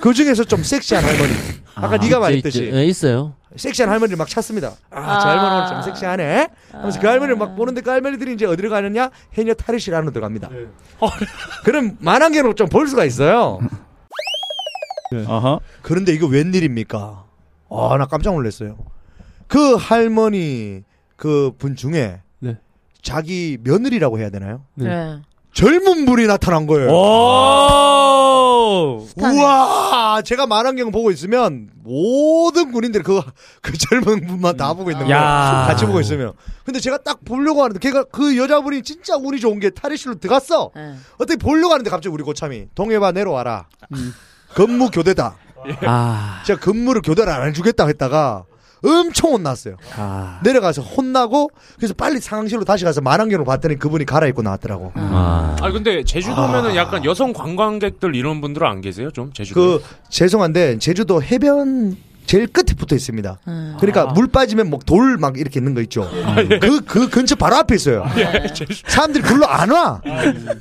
그 0.00 0.14
중에서 0.14 0.44
좀 0.44 0.62
섹시한 0.62 1.04
할머니. 1.04 1.32
아까 1.74 1.98
네가 1.98 2.18
말했듯이 2.18 2.70
예, 2.72 2.84
있어요. 2.86 3.34
섹시한 3.56 3.90
할머니를 3.90 4.16
막 4.16 4.28
찾습니다. 4.28 4.72
아, 4.90 5.18
저 5.20 5.28
할머니 5.28 5.56
오늘 5.56 5.66
좀 5.68 5.82
섹시하네. 5.82 6.48
하면서 6.72 7.00
그 7.00 7.06
할머니를 7.06 7.36
막 7.36 7.56
보는데 7.56 7.80
그 7.80 7.90
할머니들이 7.90 8.34
이제 8.34 8.46
어디로 8.46 8.70
가느냐? 8.70 9.10
해녀 9.34 9.54
탈의실 9.54 9.94
안으로 9.94 10.12
들어갑니다. 10.12 10.48
그럼 11.64 11.96
만한개로 12.00 12.54
좀 12.54 12.68
볼 12.68 12.86
수가 12.86 13.04
있어요. 13.04 13.58
어허. 15.26 15.60
그런데 15.82 16.12
이거 16.12 16.26
웬일입니까? 16.28 17.24
아, 17.70 17.96
나 17.98 18.06
깜짝 18.06 18.34
놀랐어요. 18.34 18.76
그 19.48 19.74
할머니 19.74 20.84
그 21.16 21.52
분 21.58 21.74
중에 21.74 22.20
네. 22.38 22.56
자기 23.02 23.58
며느리라고 23.62 24.18
해야 24.20 24.30
되나요? 24.30 24.62
네. 24.74 25.18
젊은 25.52 26.06
분이 26.06 26.26
나타난 26.26 26.66
거예요. 26.66 26.90
오! 26.90 26.96
우와, 29.16 30.22
제가 30.22 30.46
만환경 30.46 30.90
보고 30.92 31.10
있으면 31.10 31.70
모든 31.82 32.70
군인들이 32.72 33.02
그, 33.02 33.20
그 33.60 33.76
젊은 33.76 34.26
분만 34.26 34.56
다 34.56 34.72
보고 34.74 34.90
있는 34.90 35.06
거예요. 35.06 35.18
야. 35.20 35.64
같이 35.66 35.84
보고 35.86 36.00
있으면. 36.00 36.32
근데 36.64 36.78
제가 36.80 36.98
딱 36.98 37.24
보려고 37.24 37.62
하는데 37.62 37.78
걔가 37.80 38.04
그 38.04 38.36
여자분이 38.36 38.82
진짜 38.82 39.16
운이 39.16 39.40
좋은 39.40 39.58
게 39.58 39.70
탈의실로 39.70 40.16
들어갔어. 40.20 40.70
네. 40.74 40.94
어떻게 41.14 41.36
보려고 41.36 41.72
하는데 41.72 41.90
갑자기 41.90 42.12
우리 42.12 42.22
고참이 42.22 42.66
동해바 42.74 43.12
내려와라. 43.12 43.66
근무 44.54 44.90
교대다. 44.90 45.36
아. 45.84 46.42
제가 46.46 46.60
근무를 46.60 47.02
교대를 47.02 47.32
안 47.32 47.48
해주겠다 47.48 47.86
했다가 47.86 48.44
엄청 48.84 49.32
혼났어요. 49.32 49.76
아. 49.96 50.40
내려가서 50.42 50.82
혼나고 50.82 51.50
그래서 51.76 51.94
빨리 51.94 52.20
상황실로 52.20 52.64
다시 52.64 52.84
가서 52.84 53.00
만환경으로 53.00 53.44
봤더니 53.44 53.78
그분이 53.78 54.06
갈아입고 54.06 54.42
나왔더라고. 54.42 54.92
아. 54.94 55.56
아 55.60 55.70
근데 55.70 56.02
제주도면은 56.02 56.76
약간 56.76 57.04
여성 57.04 57.32
관광객들 57.32 58.14
이런 58.14 58.40
분들은 58.40 58.66
안 58.66 58.80
계세요? 58.80 59.10
좀 59.10 59.32
제주도. 59.32 59.60
그 59.60 59.84
죄송한데 60.08 60.78
제주도 60.78 61.22
해변 61.22 61.96
제일 62.30 62.46
끝에 62.46 62.76
붙어 62.76 62.94
있습니다. 62.94 63.40
음. 63.48 63.76
그러니까 63.80 64.06
물 64.12 64.28
빠지면 64.28 64.70
뭐 64.70 64.78
돌 64.86 65.18
막 65.18 65.36
이렇게 65.36 65.58
있는 65.58 65.74
거 65.74 65.80
있죠. 65.82 66.08
그, 66.60 66.80
그 66.84 67.10
근처 67.10 67.34
바로 67.34 67.56
앞에 67.56 67.74
있어요. 67.74 68.04
사람들이 68.86 69.24
글로 69.24 69.48
안 69.48 69.68
와. 69.72 70.00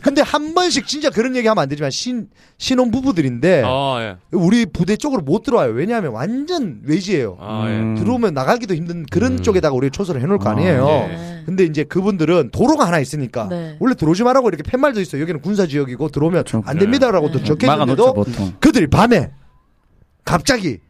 근데 0.01 0.23
한 0.23 0.55
번씩 0.55 0.87
진짜 0.87 1.11
그런 1.11 1.35
얘기 1.35 1.47
하면 1.47 1.61
안 1.61 1.69
되지만 1.69 1.91
신, 1.91 2.27
신혼 2.57 2.89
부부들인데 2.89 3.61
아, 3.67 3.97
예. 4.01 4.15
우리 4.31 4.65
부대 4.65 4.95
쪽으로 4.97 5.21
못 5.21 5.43
들어와요. 5.43 5.71
왜냐하면 5.73 6.11
완전 6.11 6.79
외지예요. 6.85 7.37
아, 7.39 7.65
예. 7.69 7.73
음. 7.77 7.95
들어오면 7.99 8.33
나가기도 8.33 8.73
힘든 8.73 9.05
그런 9.05 9.33
음. 9.33 9.41
쪽에다가 9.43 9.75
우리 9.75 9.91
초소를 9.91 10.21
해놓을 10.23 10.39
거 10.39 10.49
아, 10.49 10.53
아니에요. 10.53 10.87
예. 11.11 11.43
근데 11.45 11.65
이제 11.65 11.83
그분들은 11.83 12.49
도로가 12.51 12.87
하나 12.87 12.97
있으니까 12.99 13.47
네. 13.47 13.77
원래 13.79 13.93
들어오지 13.93 14.23
말라고 14.23 14.49
이렇게 14.49 14.63
팻말도 14.63 14.99
있어요. 15.01 15.21
여기는 15.21 15.41
군사 15.41 15.67
지역이고 15.67 16.09
들어오면 16.09 16.45
그렇죠. 16.45 16.63
안 16.65 16.79
됩니다라고 16.79 17.31
또 17.31 17.43
적혀 17.43 17.71
있는데도. 17.73 18.25
그들이 18.59 18.87
밤에 18.87 19.29
갑자기 20.25 20.67
예. 20.69 20.88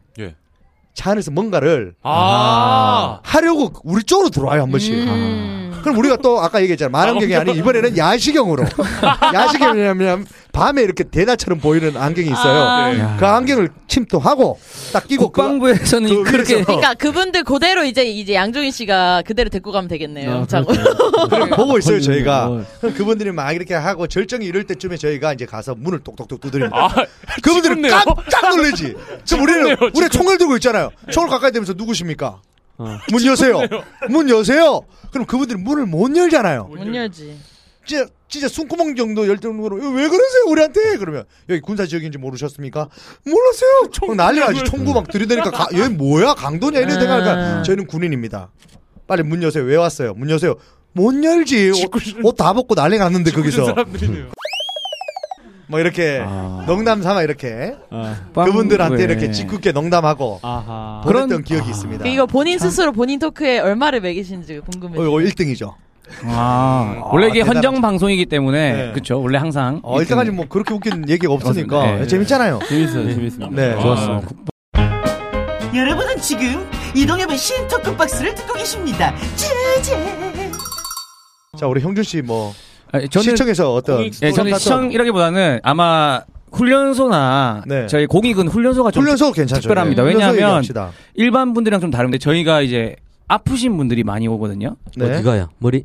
차 0.94 1.12
안에서 1.12 1.30
뭔가를 1.30 1.94
아. 2.02 3.20
하려고 3.22 3.72
우리 3.84 4.02
쪽으로 4.02 4.30
들어와요 4.30 4.62
한 4.62 4.70
번씩. 4.70 4.94
음. 4.94 5.59
그럼 5.82 5.96
우리가 5.98 6.16
또 6.16 6.40
아까 6.40 6.60
얘기했잖아 6.60 6.90
만원경이 6.90 7.34
아닌 7.34 7.54
이번에는 7.56 7.96
야시경으로 7.96 8.64
야시경이냐면 9.34 10.26
밤에 10.52 10.82
이렇게 10.82 11.04
대낮처럼 11.04 11.60
보이는 11.60 11.96
안경이 11.96 12.26
있어요. 12.28 12.60
아. 12.62 12.92
네. 12.92 13.06
그 13.18 13.26
안경을 13.26 13.68
침투하고 13.86 14.58
딱 14.92 15.06
끼고 15.06 15.30
그 15.30 15.42
국방부에서는 15.42 16.08
그- 16.08 16.22
그렇게 16.30 16.62
그러니까 16.64 16.94
그분들 16.94 17.44
그대로 17.44 17.84
이제 17.84 18.04
이제 18.04 18.34
양종인 18.34 18.72
씨가 18.72 19.22
그대로 19.26 19.48
데리고 19.48 19.70
가면 19.70 19.88
되겠네요. 19.88 20.46
자, 20.48 20.62
그렇게 20.62 21.50
보고 21.54 21.78
있어요 21.78 22.00
저희가. 22.00 22.48
어. 22.48 22.64
그럼 22.80 22.94
그분들이 22.94 23.30
막 23.30 23.52
이렇게 23.52 23.74
하고 23.74 24.06
절정이 24.08 24.44
이럴 24.44 24.64
때쯤에 24.64 24.96
저희가 24.96 25.32
이제 25.34 25.46
가서 25.46 25.74
문을 25.76 26.00
똑똑똑 26.00 26.40
두드립니다. 26.40 26.76
아, 26.76 26.94
그분들은. 27.42 27.82
깜짝 27.82 28.48
놀라지. 28.56 28.94
지금 29.24 29.44
우리는 29.44 29.76
우리 29.94 30.08
총을 30.08 30.36
들고 30.38 30.56
있잖아요. 30.56 30.90
총을 31.12 31.28
가까이 31.28 31.52
대면서 31.52 31.74
누구십니까? 31.76 32.40
어. 32.80 32.98
문 33.10 33.24
여세요. 33.26 33.60
문 34.08 34.28
여세요. 34.30 34.80
그럼 35.12 35.26
그분들은 35.26 35.62
문을 35.62 35.86
못 35.86 36.16
열잖아요. 36.16 36.64
문 36.64 36.94
열지. 36.94 37.36
진짜 37.84 38.06
진짜 38.28 38.48
숨구멍 38.48 38.94
정도 38.94 39.26
열 39.26 39.38
정도로 39.38 39.76
왜 39.76 40.08
그러세요 40.08 40.44
우리한테 40.48 40.96
그러면 40.98 41.24
여기 41.48 41.60
군사 41.60 41.84
지역인지 41.86 42.18
모르셨습니까? 42.18 42.88
몰랐어요. 43.26 43.90
총 43.92 44.16
난리 44.16 44.38
나지 44.40 44.62
총구 44.64 44.92
막 44.94 45.08
들이대니까 45.10 45.50
가, 45.50 45.66
얘 45.74 45.88
뭐야 45.88 46.34
강도냐 46.34 46.78
이런 46.78 46.92
아. 46.96 47.00
생각하니까 47.00 47.62
저희는 47.64 47.86
군인입니다. 47.86 48.50
빨리 49.06 49.24
문 49.24 49.42
여세요. 49.42 49.64
왜 49.64 49.76
왔어요? 49.76 50.14
문 50.14 50.30
여세요. 50.30 50.54
못 50.92 51.12
열지. 51.22 51.72
옷 52.22 52.36
다 52.36 52.52
벗고 52.52 52.74
난리 52.74 52.98
났는데 52.98 53.30
거기서 53.32 53.66
사람들이네요. 53.66 54.28
뭐 55.70 55.78
이렇게 55.78 56.20
아. 56.26 56.64
농담 56.66 57.00
삼아 57.00 57.22
이렇게 57.22 57.74
아. 57.90 58.16
그분들한테. 58.34 59.04
이렇게 59.04 59.30
짓궂게 59.30 59.70
농담하고 59.72 60.40
아하. 60.42 61.00
보냈던 61.04 61.28
그런- 61.28 61.44
기억이 61.44 61.70
있습니다. 61.70 62.06
이거 62.08 62.26
본인 62.26 62.58
스스로 62.58 62.92
본인 62.92 63.18
토크에 63.20 63.60
얼마를 63.60 64.00
매기신지 64.00 64.58
어, 64.58 64.60
궁금해요. 64.68 65.00
이거 65.02 65.12
1등이죠. 65.16 65.74
아, 66.24 67.02
원래 67.12 67.28
이게 67.28 67.40
대단하죠. 67.44 67.68
헌정 67.68 67.80
방송이기 67.82 68.26
때문에 68.26 68.72
네. 68.72 68.90
그렇죠. 68.92 69.22
원래 69.22 69.38
항상 69.38 69.78
어, 69.84 70.00
일단까지 70.00 70.32
뭐 70.32 70.46
그렇게 70.48 70.74
웃긴 70.74 71.08
얘기가 71.08 71.32
없으니까 71.32 71.98
네. 71.98 72.06
재밌잖아요. 72.08 72.58
재밌어요, 72.68 73.14
재밌습니다. 73.14 73.48
네. 73.54 73.80
좋았어. 73.80 74.20
여러분은 75.72 76.16
지금 76.18 76.68
이동엽의 76.96 77.38
신토크 77.38 77.94
박스를 77.96 78.34
듣고 78.34 78.54
계십니다. 78.54 79.14
제제. 79.36 80.50
자 81.56 81.66
우리 81.68 81.80
형준 81.80 82.02
씨뭐 82.02 82.54
아니, 82.92 83.08
저는 83.08 83.30
시청에서 83.30 83.74
어떤 83.74 84.04
예, 84.22 84.32
저는 84.32 84.58
시청이라기보다는 84.58 85.60
아마 85.62 86.22
훈련소나 86.52 87.62
네. 87.66 87.86
저희 87.86 88.06
공익은 88.06 88.48
훈련소가 88.48 88.90
좀 88.90 89.02
훈련소 89.02 89.32
괜찮죠. 89.32 89.62
특별합니다. 89.62 90.02
네. 90.02 90.08
왜냐하면. 90.08 90.62
일반 91.14 91.52
분들이랑 91.54 91.80
좀 91.80 91.90
다른데 91.90 92.18
저희가 92.18 92.60
이제 92.62 92.96
아프신 93.28 93.76
분들이 93.76 94.02
많이 94.02 94.26
오거든요. 94.28 94.76
네. 94.96 95.04
어디가요? 95.16 95.48
머리? 95.58 95.84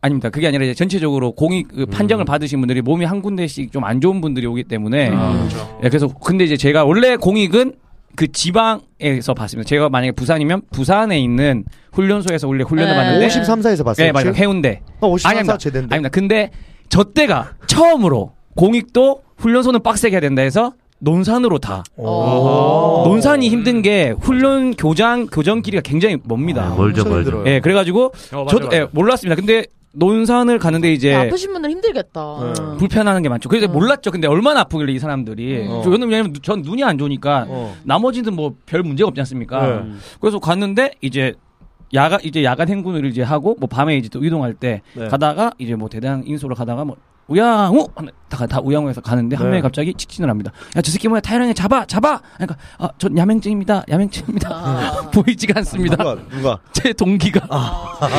아닙니다. 0.00 0.30
그게 0.30 0.46
아니라 0.46 0.64
이제 0.64 0.74
전체적으로 0.74 1.32
공익 1.32 1.68
그 1.68 1.86
판정을 1.86 2.24
받으신 2.24 2.60
분들이 2.60 2.80
몸이 2.80 3.04
한 3.04 3.20
군데씩 3.20 3.72
좀 3.72 3.84
안 3.84 4.00
좋은 4.00 4.20
분들이 4.20 4.46
오기 4.46 4.64
때문에 4.64 5.10
아, 5.12 5.32
그렇죠. 5.32 5.78
예, 5.82 5.88
그래서 5.88 6.06
근데 6.08 6.44
이제 6.44 6.56
제가 6.56 6.84
원래 6.84 7.16
공익은 7.16 7.74
그 8.16 8.30
지방에서 8.32 9.34
봤습니다. 9.34 9.68
제가 9.68 9.88
만약에 9.88 10.12
부산이면 10.12 10.62
부산에 10.72 11.18
있는 11.20 11.64
훈련소에서 11.92 12.48
원래 12.48 12.64
훈련을 12.64 12.92
네. 12.92 12.96
받는데 12.96 13.28
53사에서 13.28 13.84
봤어요. 13.84 14.06
네, 14.06 14.12
맞아요. 14.12 14.32
해운대. 14.34 14.80
어, 15.00 15.14
53사 15.14 15.26
아닙니다. 15.28 15.58
제대인데. 15.58 15.94
아닙니다. 15.94 16.08
근데 16.12 16.50
저 16.88 17.04
때가 17.04 17.52
처음으로 17.66 18.32
공익도 18.56 19.22
훈련소는 19.36 19.82
빡세게 19.82 20.14
해야 20.14 20.20
된다 20.20 20.42
해서 20.42 20.72
논산으로 21.00 21.58
다. 21.58 21.84
오. 21.96 23.02
논산이 23.06 23.48
힘든 23.48 23.82
게 23.82 24.14
훈련 24.20 24.74
교장 24.74 25.26
교정 25.28 25.62
길이가 25.62 25.80
굉장히 25.82 26.16
멉니다. 26.16 26.70
멀죠, 26.76 27.02
엄청 27.02 27.12
멀죠. 27.12 27.30
힘들어요. 27.30 27.54
예, 27.54 27.60
그래가지고 27.60 28.06
어, 28.32 28.44
맞아, 28.44 28.50
저도 28.50 28.64
맞아. 28.66 28.76
예, 28.78 28.86
몰랐습니다. 28.90 29.36
근데 29.36 29.64
논산을 29.92 30.58
가는데 30.58 30.92
이제 30.92 31.14
아프신 31.14 31.52
분들 31.52 31.70
힘들겠다. 31.70 32.20
네. 32.40 32.62
음. 32.62 32.76
불편하는 32.78 33.22
게 33.22 33.28
많죠. 33.28 33.48
그래서 33.48 33.66
음. 33.66 33.72
몰랐죠. 33.72 34.10
근데 34.10 34.26
얼마나 34.28 34.60
아프길래 34.60 34.92
이 34.92 34.98
사람들이. 34.98 35.66
어. 35.68 35.82
저는 35.82 36.08
왜냐면 36.08 36.34
전 36.42 36.62
눈이 36.62 36.84
안 36.84 36.98
좋으니까 36.98 37.46
어. 37.48 37.74
나머지는 37.84 38.34
뭐 38.34 38.54
별 38.66 38.82
문제가 38.82 39.08
없지 39.08 39.20
않습니까? 39.22 39.66
네. 39.66 39.72
음. 39.74 40.00
그래서 40.20 40.38
갔는데 40.38 40.92
이제 41.00 41.34
야간 41.94 42.20
이제 42.22 42.44
야간 42.44 42.68
행군을 42.68 43.06
이제 43.06 43.22
하고 43.22 43.56
뭐 43.58 43.66
밤에 43.68 43.96
이제 43.96 44.08
또 44.10 44.22
이동할 44.22 44.52
때 44.54 44.82
네. 44.94 45.08
가다가 45.08 45.52
이제 45.58 45.74
뭐 45.74 45.88
대당 45.88 46.22
인소로 46.26 46.54
가다가 46.54 46.84
뭐 46.84 46.96
우양우 47.28 47.88
다, 48.28 48.46
다 48.46 48.60
우양우에서 48.62 49.00
가는데 49.00 49.36
한 49.36 49.46
네. 49.46 49.50
명이 49.52 49.62
갑자기 49.62 49.94
직진을 49.94 50.28
합니다. 50.28 50.52
야 50.76 50.82
저 50.82 50.90
새끼 50.92 51.08
뭐야 51.08 51.20
타이랑에 51.20 51.54
잡아 51.54 51.84
잡아. 51.86 52.20
그러니까 52.36 52.56
아 52.78 52.88
전 52.98 53.16
야맹증입니다 53.16 53.84
야맹증입니다. 53.88 54.48
아. 54.50 55.08
보이지가 55.12 55.60
않습니다. 55.60 55.96
누가 55.96 56.16
누가 56.30 56.58
제 56.72 56.92
동기가. 56.92 57.40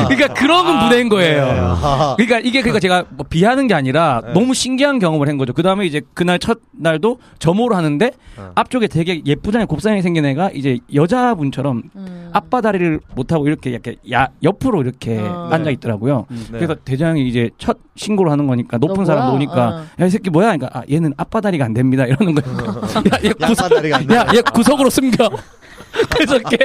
그러니까 0.08 0.34
그런 0.34 0.84
무대인 0.84 1.08
거예요. 1.08 1.44
네. 1.44 1.58
아하. 1.60 2.14
그러니까 2.16 2.38
이게 2.40 2.60
그러니까 2.60 2.80
제가 2.80 3.04
뭐 3.10 3.26
비하는 3.28 3.66
게 3.66 3.74
아니라 3.74 4.20
네. 4.24 4.32
너무 4.32 4.54
신기한 4.54 4.98
경험을 4.98 5.28
한 5.28 5.38
거죠. 5.38 5.52
그 5.52 5.62
다음에 5.62 5.86
이제 5.86 6.00
그날 6.14 6.38
첫 6.38 6.58
날도 6.72 7.18
점호를 7.38 7.76
하는데 7.76 8.10
어. 8.36 8.52
앞쪽에 8.54 8.86
되게 8.88 9.20
예쁘잖아요. 9.24 9.66
곱상하게 9.66 10.02
생긴 10.02 10.24
애가 10.24 10.50
이제 10.54 10.78
여자분처럼 10.94 11.82
음. 11.96 12.30
앞바 12.32 12.60
다리를 12.60 13.00
못 13.14 13.32
하고 13.32 13.46
이렇게 13.46 13.74
약간 13.74 13.94
야, 14.12 14.28
옆으로 14.42 14.82
이렇게 14.82 15.18
어. 15.18 15.48
앉아 15.52 15.70
있더라고요. 15.70 16.26
네. 16.28 16.36
그래서 16.52 16.74
대장이 16.84 17.26
이제 17.28 17.50
첫 17.58 17.78
신고를 17.96 18.30
하는 18.32 18.46
거니까 18.46 18.78
높은 18.78 18.99
너 19.04 19.06
사람 19.06 19.24
뭐야? 19.24 19.34
오니까 19.36 19.66
어. 19.68 19.84
야이 20.00 20.10
새끼 20.10 20.30
뭐야? 20.30 20.56
그러니까 20.56 20.70
아, 20.78 20.82
얘는 20.90 21.14
앞바다리가 21.16 21.64
안 21.64 21.74
됩니다. 21.74 22.04
이러는 22.06 22.34
거예요. 22.34 22.80
야, 23.12 23.18
얘 23.24 23.32
구석, 23.32 23.64
양바다리가 23.64 23.96
안 23.98 24.06
돼. 24.06 24.14
야, 24.16 24.26
얘 24.34 24.40
구석으로 24.40 24.90
숨겨. 24.90 25.28
그래서 26.10 26.36
이렇게 26.36 26.56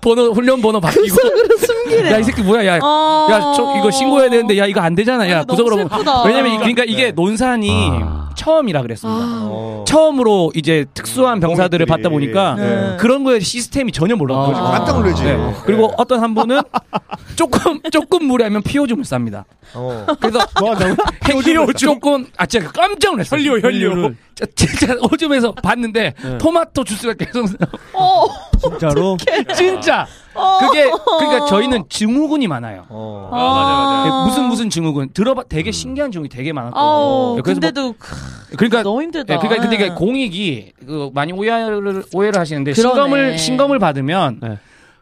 번호 0.00 0.32
훈련 0.32 0.60
번호 0.60 0.80
바뀌고 0.80 1.02
구석으로 1.04 1.56
숨기래. 1.58 2.12
야이 2.12 2.24
새끼 2.24 2.42
뭐야? 2.42 2.66
야 2.66 2.78
어. 2.82 3.28
야, 3.30 3.52
저 3.56 3.76
이거 3.78 3.90
신고해야 3.90 4.30
되는데 4.30 4.58
야 4.58 4.66
이거 4.66 4.80
안 4.80 4.94
되잖아. 4.94 5.28
야 5.30 5.40
아, 5.40 5.44
구석으로. 5.44 5.88
왜냐면 6.26 6.54
이- 6.54 6.58
그러니까 6.58 6.84
이게 6.84 7.04
네. 7.06 7.12
논산이 7.12 7.90
아. 8.02 8.27
처음이라 8.38 8.82
그랬습니다. 8.82 9.20
아. 9.20 9.48
어. 9.50 9.84
처음으로 9.86 10.52
이제 10.54 10.86
특수한 10.94 11.40
병사들을 11.40 11.84
공익들이. 11.86 12.02
받다 12.02 12.08
보니까 12.08 12.54
네. 12.54 12.96
그런 13.00 13.24
거에 13.24 13.40
시스템이 13.40 13.90
전혀 13.92 14.14
몰랐거든요. 14.16 14.56
아. 14.64 14.70
깜짝 14.70 14.96
놀라지. 15.00 15.24
네. 15.24 15.54
그리고 15.64 15.92
어떤 15.98 16.20
한 16.22 16.34
분은 16.34 16.60
조금 17.36 17.80
조금 17.90 18.24
무리하면 18.26 18.62
피오줌을 18.62 19.02
쌉니다. 19.04 19.44
어. 19.74 20.06
그래서 20.20 20.38
행주를 21.28 21.66
조금 21.74 22.26
아 22.36 22.46
진짜 22.46 22.70
깜짝 22.72 23.10
놀랐어요. 23.12 23.40
혈류, 23.40 23.60
혈류. 23.60 24.14
저- 24.34 24.46
진짜 24.54 24.94
오줌에서 25.10 25.52
봤는데 25.52 26.14
토마토 26.38 26.84
주스가 26.84 27.14
계속 27.14 27.48
어. 27.92 28.24
진짜로? 28.60 29.16
진짜 29.56 30.06
그게 30.60 30.90
그러니까 31.18 31.46
저희는 31.46 31.84
증후군이 31.88 32.46
많아요. 32.48 32.84
어. 32.88 33.28
아, 33.32 33.36
맞아, 33.36 34.10
맞아. 34.10 34.24
무슨 34.26 34.44
무슨 34.48 34.70
증후군 34.70 35.10
들어봐 35.12 35.44
되게 35.48 35.70
신기한 35.72 36.10
증후군이 36.12 36.28
되게 36.28 36.52
많았거든요. 36.52 37.36
네, 37.36 37.42
그래서 37.42 37.60
뭐- 37.60 37.70
근데도 37.70 37.94
크, 37.98 38.56
그러니까 38.56 38.82
너무 38.82 39.02
힘들다. 39.02 39.34
예, 39.34 39.38
그러니까 39.38 39.62
근데 39.62 39.76
이게 39.76 39.88
공익이 39.94 40.72
그 40.86 41.10
많이 41.14 41.32
오해를 41.32 42.04
오해를 42.14 42.40
하시는데 42.40 42.72
그러네. 42.72 42.94
신검을 42.94 43.38
신검을 43.38 43.78
받으면 43.78 44.58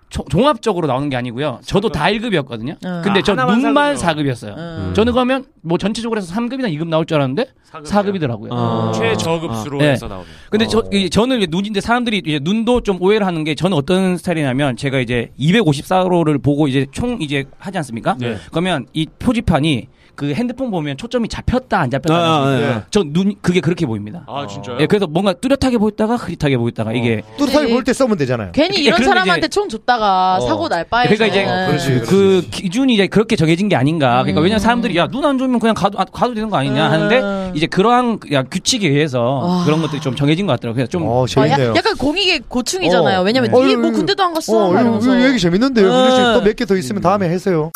종합적으로 0.09 0.87
나오는 0.87 1.09
게 1.09 1.17
아니고요. 1.17 1.61
저도 1.65 1.89
다 1.89 2.05
1급이었거든요. 2.07 2.77
응. 2.85 3.03
근데 3.03 3.21
아, 3.21 3.23
저 3.23 3.33
하나만 3.33 3.61
눈만 3.61 3.97
사급이요. 3.97 4.33
4급이었어요. 4.33 4.57
음. 4.57 4.93
저는 4.95 5.13
그러면 5.13 5.45
뭐 5.63 5.79
전체적으로 5.79 6.21
해서 6.21 6.33
3급이나 6.35 6.73
2급 6.73 6.89
나올 6.89 7.07
줄 7.07 7.17
알았는데 7.17 7.47
4급이더라고요. 7.73 8.49
아. 8.53 8.93
최저급수로 8.95 9.79
아. 9.81 9.83
네. 9.83 9.91
해서 9.91 10.07
나오는. 10.07 10.27
근데 10.51 10.67
저 10.67 10.85
이제 10.93 11.09
저는 11.09 11.39
이제 11.39 11.47
눈인데 11.51 11.81
사람들이 11.81 12.23
이제 12.25 12.39
눈도 12.41 12.83
좀 12.83 13.01
오해를 13.03 13.27
하는 13.27 13.45
게 13.45 13.55
저는 13.55 13.77
어떤 13.77 14.17
스타일이냐면 14.17 14.77
제가 14.77 15.01
이제 15.01 15.33
254호를 15.39 16.43
보고 16.43 16.69
이제 16.69 16.87
총 16.93 17.21
이제 17.21 17.45
하지 17.59 17.79
않습니까? 17.79 18.17
네. 18.19 18.37
그러면 18.51 18.87
이 18.93 19.07
표지판이 19.19 19.89
그 20.17 20.33
핸드폰 20.33 20.71
보면 20.71 20.97
초점이 20.97 21.29
잡혔다 21.29 21.79
안 21.81 21.91
잡혔다. 21.91 22.15
아, 22.15 22.47
아, 22.47 22.59
네. 22.59 22.83
저눈 22.91 23.35
그게 23.43 23.61
그렇게 23.61 23.87
보입니다. 23.87 24.25
아 24.27 24.47
진짜요? 24.47 24.77
어. 24.77 24.81
예, 24.81 24.87
그래서 24.87 25.07
뭔가 25.07 25.33
뚜렷하게 25.35 25.79
보였다가 25.79 26.17
흐릿하게 26.17 26.57
보였다가 26.57 26.93
이게 26.93 27.23
뚜렷하게 27.37 27.73
볼때 27.73 27.93
써면 27.93 28.17
되잖아요. 28.19 28.53
괜히 28.53 28.79
예, 28.79 28.83
이런 28.89 29.03
사람한테 29.05 29.39
이제- 29.47 29.49
총 29.49 29.69
줬다가 29.69 30.39
어. 30.39 30.41
사고 30.47 30.69
날 30.69 30.85
바에 30.85 31.05
그러니까 31.09 31.27
이제 31.27 31.45
어, 31.45 31.67
그렇지, 31.69 31.89
그렇지. 31.91 32.11
그 32.11 32.43
기준이 32.51 32.95
이제 32.95 33.07
그렇게 33.07 33.37
정해진 33.37 33.69
게 33.69 33.77
아닌가. 33.77 34.23
그러니까 34.23 34.41
음. 34.41 34.45
왜냐면 34.45 34.59
사람들이 34.61 34.97
야 34.97 35.07
눈 35.09 35.25
안 35.25 35.39
좋으면 35.39 35.61
그냥 35.61 35.75
가도 35.75 35.99
아, 36.01 36.05
가도 36.05 36.35
되는 36.35 36.49
거 36.51 36.57
아니냐 36.57 36.91
하는데 36.91 37.21
음. 37.21 37.53
이제 37.55 37.67
그러한 37.67 38.19
야, 38.33 38.43
규칙에 38.43 38.89
의해서 38.89 39.21
와. 39.23 39.65
그런 39.65 39.83
것들이 39.83 40.01
좀 40.01 40.17
정해진 40.17 40.47
것 40.47 40.53
같더라고요. 40.55 40.75
그래서 40.77 40.91
좀 40.91 41.05
어, 41.07 41.25
아, 41.25 41.27
재밌네요. 41.27 41.71
야- 41.71 41.75
약간 41.77 41.97
공익의 41.97 42.43
고충이잖아요. 42.49 43.21
어. 43.21 43.23
왜냐면 43.23 43.55
어, 43.55 43.61
뭐 43.61 43.91
군대도 43.93 44.23
안 44.23 44.33
갔어. 44.35 44.69
어. 44.71 44.99
이거 45.03 45.25
얘기 45.29 45.39
재밌는데요. 45.39 45.89
네. 45.93 46.35
또몇 46.35 46.57
개 46.57 46.65
더 46.67 46.75
있으면 46.77 47.01
다음에 47.03 47.29
하세요. 47.31 47.71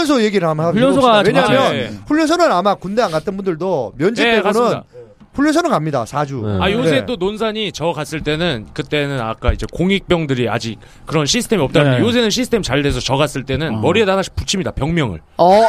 훈련소 0.00 0.22
얘기를 0.24 0.48
한번 0.48 0.66
해봅시다. 0.68 0.86
훈련소가 0.86 1.22
좀- 1.24 1.34
왜냐하면 1.34 1.62
아, 1.62 1.74
예. 1.74 1.90
훈련소는 2.06 2.52
아마 2.52 2.74
군대 2.74 3.02
안 3.02 3.10
갔던 3.10 3.36
분들도 3.36 3.92
면제 3.96 4.24
네, 4.24 4.42
빼고는. 4.42 4.82
훈련소는 5.32 5.70
갑니다. 5.70 6.04
4주. 6.04 6.44
네. 6.44 6.58
아 6.60 6.70
요새 6.72 6.90
네. 6.90 7.06
또 7.06 7.14
논산이 7.16 7.70
저 7.72 7.92
갔을 7.92 8.20
때는 8.20 8.66
그때는 8.74 9.20
아까 9.20 9.52
이제 9.52 9.64
공익병들이 9.72 10.48
아직 10.48 10.78
그런 11.06 11.24
시스템이 11.24 11.62
없다는데 11.62 11.98
네. 11.98 12.04
요새는 12.04 12.30
시스템 12.30 12.62
잘 12.62 12.82
돼서 12.82 12.98
저 12.98 13.14
갔을 13.16 13.44
때는 13.44 13.76
어. 13.76 13.78
머리에다 13.78 14.12
하나씩 14.12 14.34
붙입니다 14.34 14.72
병명을 14.72 15.20
어. 15.36 15.62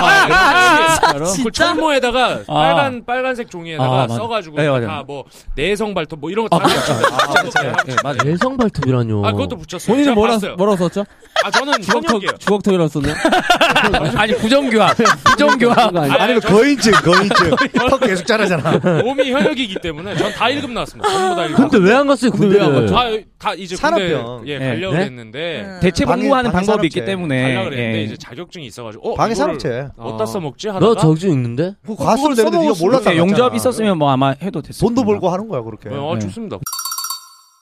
아, 0.00 0.86
그 0.86 0.87
진짜? 1.34 1.50
철모에다가 1.66 2.40
아. 2.46 2.54
빨간 2.54 3.04
빨간색 3.04 3.50
종이에다가 3.50 3.88
아, 3.90 3.96
맞아. 4.02 4.14
써가지고 4.14 4.56
네, 4.56 4.68
맞아요. 4.68 4.86
다뭐 4.86 5.24
내성 5.54 5.94
발톱 5.94 6.20
뭐 6.20 6.30
이런 6.30 6.48
거다 6.48 6.64
붙여요. 6.66 7.72
예, 7.88 7.94
맞아요. 8.02 8.18
내성 8.24 8.56
발톱이라뇨. 8.56 9.24
아 9.24 9.32
그것도 9.32 9.56
붙였어요. 9.56 9.94
본인은 9.94 10.14
뭐라. 10.14 10.38
뭐라고 10.56 10.76
썼죠? 10.76 11.04
아 11.44 11.50
저는 11.50 11.74
현역이에요. 11.84 12.32
주걱턱이라고 12.38 12.88
썼네? 12.88 13.14
아니 14.16 14.34
부정교합, 14.36 14.96
부정교합. 15.24 15.94
아니면 15.96 16.40
거인증, 16.40 16.92
거인증. 16.92 17.50
턱 17.88 18.00
계속 18.00 18.26
자라잖아. 18.26 18.78
몸이 19.02 19.30
현역이기 19.32 19.76
때문에 19.80 20.16
전다 20.16 20.46
1급 20.46 20.70
나왔습니다. 20.72 21.08
전부 21.08 21.34
다 21.36 21.46
1급. 21.48 21.70
근데 21.70 21.78
왜 21.90 21.98
안 21.98 22.06
갔어요? 22.06 22.30
근데 22.30 22.46
왜안 22.56 22.72
군대를? 22.72 22.86
갔죠? 22.92 22.96
아, 22.98 23.18
다 23.38 23.54
이제 23.54 23.74
산업병. 23.76 24.42
예, 24.46 24.58
네. 24.58 24.66
가려고 24.68 24.94
네? 24.96 25.02
했는데 25.02 25.78
대체 25.80 26.04
방해- 26.04 26.22
복무하는 26.22 26.50
방해 26.52 26.66
방법이 26.66 26.86
있기 26.86 27.00
산업체. 27.00 27.10
때문에 27.12 27.54
가려고 27.54 27.76
예. 27.76 28.02
이제 28.02 28.16
자격증이 28.16 28.66
있어가지고 28.66 29.10
어, 29.12 29.14
방해 29.14 29.34
산업체. 29.34 29.88
어디다 29.96 30.26
써먹지 30.26 30.68
하다 30.68 30.78
가너 30.94 31.14
적중 31.14 31.30
있는데? 31.32 31.74
그거 31.82 32.04
갔으면 32.04 32.34
되는데 32.36 32.58
네가. 32.58 33.14
예, 33.14 33.18
용접 33.18 33.54
있었으면 33.54 33.98
뭐 33.98 34.10
아마 34.10 34.30
해도 34.42 34.60
됐을 34.62 34.80
돈도. 34.80 35.04
벌고 35.04 35.28
하는 35.28 35.48
거야 35.48 35.62
그렇게. 35.62 35.88
어, 35.90 36.14
네. 36.14 36.20
좋습니다. 36.20 36.58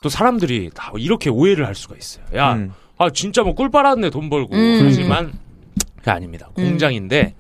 또 0.03 0.09
사람들이 0.09 0.71
다 0.75 0.93
이렇게 0.99 1.31
오해를 1.31 1.67
할 1.67 1.75
수가 1.75 1.97
있어요. 1.97 2.25
야, 2.35 2.55
음. 2.55 2.73
아 2.99 3.11
진짜 3.11 3.43
뭐 3.43 3.55
꿀 3.55 3.71
빨았네 3.71 4.11
돈 4.11 4.29
벌고 4.31 4.55
음. 4.55 4.81
하지만 4.85 5.33
그게 5.99 6.11
아닙니다. 6.11 6.51
음. 6.59 6.65
공장인데 6.71 7.35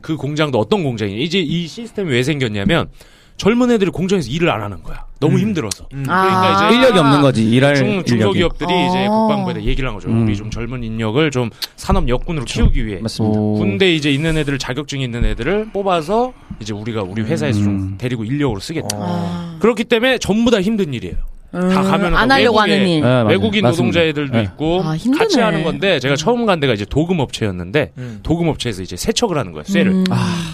그 0.00 0.16
공장도 0.16 0.58
어떤 0.58 0.82
공장이냐 0.84 1.18
이제 1.18 1.38
이 1.40 1.66
시스템이 1.66 2.10
왜 2.10 2.22
생겼냐면 2.22 2.90
젊은 3.36 3.70
애들이 3.70 3.90
공장에서 3.90 4.30
일을 4.30 4.50
안 4.50 4.62
하는 4.62 4.82
거야. 4.82 5.04
너무 5.20 5.36
음. 5.36 5.40
힘들어서. 5.40 5.84
음. 5.92 6.04
그러니까 6.04 6.66
아. 6.66 6.68
이제 6.68 6.76
인력이 6.76 6.98
없는 6.98 7.22
거지 7.22 7.50
일할 7.50 7.74
중. 7.74 8.04
중소기업들이 8.04 8.86
이제 8.88 9.06
아. 9.06 9.10
국방부에다 9.10 9.62
얘기를 9.64 9.88
한 9.88 9.94
거죠. 9.94 10.08
음. 10.08 10.22
우리 10.22 10.36
좀 10.36 10.50
젊은 10.50 10.82
인력을 10.82 11.30
좀 11.30 11.50
산업 11.76 12.08
역군으로 12.08 12.44
키우기 12.44 12.86
위해 12.86 13.00
맞습니다. 13.00 13.38
오. 13.38 13.54
군대 13.54 13.92
이제 13.92 14.10
있는 14.12 14.36
애들 14.36 14.58
자격증 14.58 15.00
있는 15.00 15.24
애들을 15.24 15.70
뽑아서 15.72 16.32
이제 16.60 16.72
우리가 16.72 17.02
우리 17.02 17.22
회사에서 17.22 17.60
좀 17.60 17.68
음. 17.68 17.94
데리고 17.98 18.24
인력으로 18.24 18.60
쓰겠다. 18.60 18.88
아. 18.94 19.56
그렇기 19.60 19.84
때문에 19.84 20.18
전부 20.18 20.50
다 20.50 20.60
힘든 20.60 20.94
일이에요. 20.94 21.16
음, 21.54 21.68
다 21.70 21.82
가면은 21.82 22.16
안다 22.16 22.34
하려고 22.34 22.58
외국에- 22.58 22.60
하는 22.60 22.88
일. 22.88 23.00
네. 23.02 23.22
외국인 23.28 23.62
맞습니다. 23.62 23.70
노동자 23.70 24.02
애들도 24.02 24.36
네. 24.36 24.42
있고 24.44 24.82
아. 24.82 24.96
같이 25.16 25.40
하는 25.40 25.62
건데 25.62 26.00
제가 26.00 26.16
처음 26.16 26.46
간 26.46 26.58
데가 26.60 26.72
이제 26.74 26.84
도금 26.84 27.20
업체였는데 27.20 27.92
음. 27.98 28.20
도금 28.22 28.48
업체에서 28.48 28.82
이제 28.82 28.96
세척을 28.96 29.38
하는 29.38 29.52
거예요. 29.52 29.64
쇠를 29.64 29.92
음. 29.92 30.04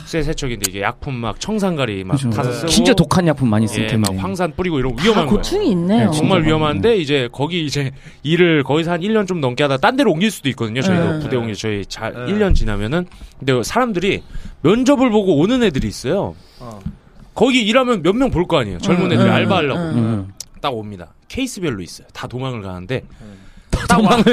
쇠 0.07 0.23
세척인데 0.23 0.71
이게 0.71 0.83
약품 0.83 1.15
막 1.15 1.41
청산가리 1.41 2.05
막 2.05 2.15
그죠. 2.17 2.31
타서 2.31 2.53
쓰고 2.53 2.67
진짜 2.69 2.93
독한 2.95 3.27
약품 3.27 3.49
많이 3.49 3.67
쓸 3.67 3.89
예. 3.91 3.97
막 3.97 4.13
황산 4.17 4.53
뿌리고 4.57 4.79
이런 4.79 4.93
거다 4.93 5.03
위험한 5.05 5.27
거예요. 5.27 5.37
고충이 5.39 5.71
있네요. 5.71 6.11
네, 6.11 6.17
정말. 6.17 6.45
위험한데 6.45 6.97
이제 6.99 7.29
거기 7.33 7.65
이제 7.65 7.93
일을 8.23 8.63
거기서 8.65 8.93
한 8.93 9.01
1년 9.01 9.27
좀 9.27 9.41
넘게 9.41 9.65
하다 9.65 9.79
딴 9.79 9.97
데로 9.97 10.13
옮길 10.13 10.31
수도 10.31 10.49
있거든요. 10.51 10.83
저희도 10.83 11.13
네. 11.15 11.19
부대 11.21 11.37
옮기 11.37 11.55
저희 11.55 11.85
자, 11.87 12.11
네. 12.11 12.33
1년 12.33 12.55
지나면은 12.55 13.07
근데 13.39 13.63
사람들이 13.63 14.23
면접을 14.63 15.11
보고 15.11 15.39
오는 15.39 15.63
애들이 15.63 15.89
있어요. 15.89 16.35
어. 16.59 16.81
거기 17.35 17.63
일하면 17.63 18.03
몇 18.03 18.15
명 18.15 18.31
볼 18.31 18.47
거 18.47 18.59
아니에요. 18.59 18.79
젊은 18.79 19.07
음, 19.07 19.13
애들이 19.13 19.29
음, 19.29 19.33
알바하려고 19.33 19.79
음. 19.81 19.97
음. 19.97 20.33
딱 20.61 20.75
옵니다. 20.75 21.15
케이스별로 21.29 21.83
있어요. 21.83 22.07
다 22.13 22.27
도망을 22.27 22.63
가는데 22.63 23.05
도망을 23.89 24.25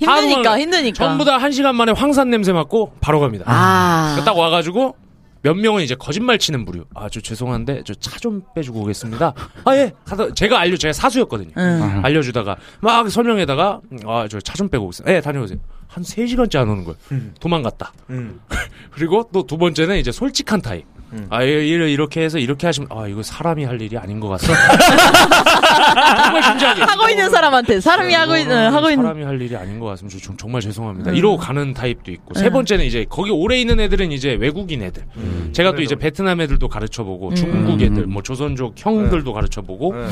힘드니까 0.00 0.58
힘드니까. 0.58 0.96
전부 1.04 1.24
다 1.24 1.38
한 1.38 1.52
시간 1.52 1.74
만에 1.76 1.92
황산 1.92 2.28
냄새 2.30 2.52
맡고 2.52 2.94
바로 3.00 3.20
갑니다. 3.20 3.44
아. 3.46 4.20
딱 4.24 4.36
와가지고 4.36 4.94
몇 5.42 5.54
명은 5.54 5.82
이제 5.82 5.94
거짓말 5.94 6.38
치는 6.38 6.64
부류. 6.66 6.84
아, 6.94 7.08
저 7.08 7.20
죄송한데 7.20 7.82
저 7.84 7.94
차 7.94 8.18
좀 8.20 8.42
빼주고 8.54 8.80
오겠습니다. 8.82 9.32
아 9.64 9.76
예. 9.76 9.92
가서 10.04 10.34
제가 10.34 10.60
알려 10.60 10.76
제가 10.76 10.92
사수였거든요. 10.92 11.52
응. 11.56 12.00
알려주다가 12.04 12.56
막 12.80 13.08
설명에다가 13.10 13.80
아 14.06 14.26
저 14.28 14.38
차 14.40 14.54
좀 14.54 14.68
빼고 14.68 14.84
오겠습니다. 14.84 15.14
예, 15.16 15.20
다녀오세요. 15.22 15.58
한 15.88 16.04
3 16.04 16.26
시간째 16.26 16.58
안 16.58 16.68
오는 16.68 16.84
거예요. 16.84 16.96
음. 17.12 17.34
도망갔다. 17.40 17.92
음. 18.10 18.40
그리고 18.92 19.28
또 19.32 19.44
두 19.46 19.56
번째는 19.56 19.96
이제 19.96 20.12
솔직한 20.12 20.60
타입. 20.60 20.84
음. 21.12 21.26
아, 21.30 21.42
이- 21.42 21.48
이렇게 21.68 22.22
해서 22.22 22.38
이렇게 22.38 22.66
하시면 22.66 22.88
아, 22.92 23.06
이거 23.08 23.22
사람이 23.22 23.64
할 23.64 23.80
일이 23.80 23.96
아닌 23.98 24.20
것 24.20 24.28
같아. 24.28 24.46
정말 26.24 26.42
진지하게. 26.42 26.82
하고 26.82 27.08
있는 27.08 27.30
사람한테 27.30 27.80
사람이 27.80 28.14
하고 28.14 28.36
있는 28.36 28.72
하고 28.72 28.90
있는 28.90 29.04
사람이 29.04 29.24
할 29.24 29.40
일이 29.40 29.56
아닌 29.56 29.78
것 29.80 29.86
같으면 29.86 30.08
저 30.10 30.18
정- 30.18 30.36
정말 30.36 30.60
죄송합니다. 30.60 31.10
음. 31.10 31.16
이러고 31.16 31.36
가는 31.36 31.74
타입도 31.74 32.10
있고 32.12 32.34
세 32.34 32.46
음. 32.46 32.52
번째는 32.52 32.84
이제 32.84 33.06
거기 33.08 33.30
오래 33.30 33.58
있는 33.60 33.80
애들은 33.80 34.12
이제 34.12 34.34
외국인 34.38 34.82
애들. 34.82 35.02
음. 35.16 35.50
제가 35.52 35.74
또 35.74 35.82
이제 35.82 35.94
베트남 35.96 36.40
애들도 36.40 36.68
가르쳐 36.68 37.02
보고 37.04 37.28
음. 37.30 37.34
중국 37.34 37.82
애들, 37.82 38.04
음. 38.04 38.10
뭐 38.12 38.22
조선족 38.22 38.74
형들도 38.76 39.32
가르쳐 39.32 39.62
보고 39.62 39.94
네. 39.94 40.06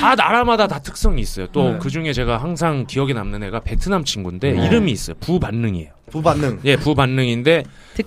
다 0.00 0.14
나라마다 0.14 0.66
다 0.66 0.78
특성이 0.80 1.22
있어요. 1.22 1.46
또 1.52 1.72
네. 1.72 1.78
그 1.80 1.90
중에 1.90 2.12
제가 2.12 2.38
항상 2.38 2.86
기억에 2.86 3.12
남는 3.12 3.42
애가 3.44 3.60
베트남 3.60 4.04
친구인데 4.04 4.52
네. 4.52 4.66
이름이 4.66 4.90
있어요. 4.92 5.16
부반능이에요. 5.20 5.90
부반능. 6.08 6.60
예, 6.64 6.76
부반능인데 6.76 7.64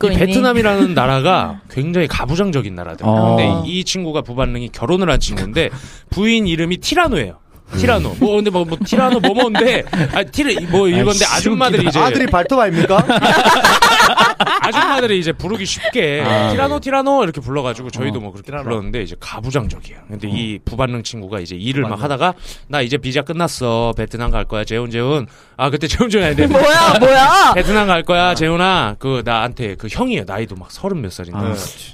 이 0.09 0.13
있니? 0.13 0.25
베트남이라는 0.25 0.93
나라가 0.95 1.61
굉장히 1.69 2.07
가부장적인 2.07 2.73
나라들. 2.75 3.05
어. 3.05 3.35
근데 3.35 3.69
이 3.69 3.83
친구가 3.83 4.21
부반능이 4.21 4.69
결혼을 4.69 5.09
한 5.09 5.19
친구인데 5.19 5.69
부인 6.09 6.47
이름이 6.47 6.77
티라노예요. 6.77 7.39
티라노. 7.77 8.15
뭐 8.19 8.35
근데 8.35 8.49
뭐, 8.49 8.65
뭐 8.65 8.77
티라노 8.83 9.19
뭐뭐인데 9.19 9.83
아 10.13 10.23
티르 10.23 10.53
뭐 10.69 10.87
이건데 10.87 11.25
아줌마들이 11.25 11.87
이제 11.87 11.99
아들이 11.99 12.25
발톱 12.27 12.59
아닙니까? 12.59 13.05
아줌마들이 14.61 15.19
이제 15.19 15.31
부르기 15.31 15.65
쉽게 15.65 16.23
아. 16.25 16.49
티라노 16.51 16.79
티라노 16.79 17.23
이렇게 17.23 17.41
불러가지고 17.41 17.89
저희도 17.91 18.19
어, 18.19 18.21
뭐 18.21 18.31
그렇게 18.31 18.47
티라노. 18.47 18.63
불렀는데 18.63 19.01
이제 19.03 19.15
가부장적이에요. 19.19 19.99
근데 20.07 20.27
이 20.29 20.57
어. 20.57 20.61
부반능 20.65 21.03
친구가 21.03 21.39
이제 21.39 21.55
일을 21.55 21.83
막 21.83 22.01
하다가 22.01 22.33
나 22.67 22.81
이제 22.81 22.97
비자 22.97 23.21
끝났어 23.21 23.93
베트남 23.95 24.31
갈 24.31 24.45
거야 24.45 24.63
재훈 24.63 24.89
재훈 24.89 25.27
아 25.57 25.69
그때 25.69 25.87
재훈 25.87 26.09
재훈 26.09 26.25
아닌데 26.25 26.47
뭐야 26.47 26.99
뭐야? 26.99 27.53
베트남 27.53 27.87
갈 27.87 28.03
거야 28.03 28.35
재훈아 28.35 28.95
그 28.99 29.21
나한테 29.25 29.75
그 29.75 29.87
형이에요 29.89 30.23
나이도 30.25 30.55
막 30.55 30.71
서른 30.71 31.01
몇 31.01 31.11
살인데 31.11 31.37
아, 31.39 31.53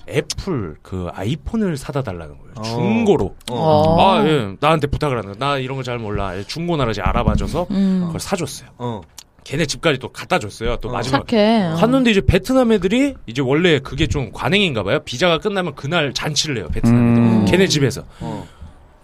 애플 0.10 0.76
그 0.82 1.10
아이폰을 1.14 1.78
사다 1.78 2.02
달라는 2.04 2.38
거예요 2.38 2.47
어. 2.47 2.47
중고로 2.64 3.36
어. 3.52 4.02
아예 4.20 4.56
나한테 4.60 4.88
부탁을 4.88 5.18
하는 5.18 5.34
거야 5.34 5.36
나 5.40 5.58
이런 5.58 5.78
거 5.78 5.84
잘 5.84 5.98
몰라 6.00 6.34
중고 6.48 6.76
나라지 6.78 7.02
알아봐줘서 7.02 7.68
음. 7.72 8.04
그걸 8.08 8.20
사줬어요 8.20 8.70
어. 8.78 9.02
걔네 9.44 9.66
집까지 9.66 10.00
또 10.00 10.10
갖다 10.12 10.40
줬어요 10.40 10.78
또 10.82 10.90
어. 10.90 10.92
마지막 10.92 11.26
착해. 11.28 11.72
갔는데 11.78 12.12
이제 12.12 12.22
베트남 12.22 12.72
애들이 12.74 13.14
이제 13.28 13.42
원래 13.42 13.80
그게 13.80 14.06
좀 14.08 14.32
관행인가 14.34 14.84
봐요. 14.84 15.00
비자가 15.06 15.38
끝나면 15.38 15.74
그날 15.76 16.14
잔치를 16.14 16.58
해요. 16.58 16.68
베트남 16.74 17.12
애들. 17.14 17.24
음. 17.24 17.46
걔네 17.46 17.68
집에서. 17.68 18.04
어. 18.20 18.46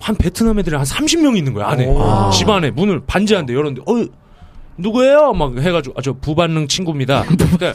한 0.01 0.15
베트남 0.17 0.59
애들이 0.59 0.75
한 0.75 0.83
30명 0.83 1.37
있는 1.37 1.53
거야, 1.53 1.67
안에. 1.69 1.85
오. 1.87 2.29
집 2.33 2.49
안에 2.49 2.71
문을 2.71 3.03
반지한데 3.07 3.53
열었는데, 3.53 3.83
어, 3.89 4.05
누구예요? 4.77 5.31
막 5.31 5.57
해 5.59 5.71
가지고, 5.71 5.95
아, 5.97 6.01
저 6.01 6.11
부반능 6.11 6.67
친구입니다. 6.67 7.23
그때 7.29 7.73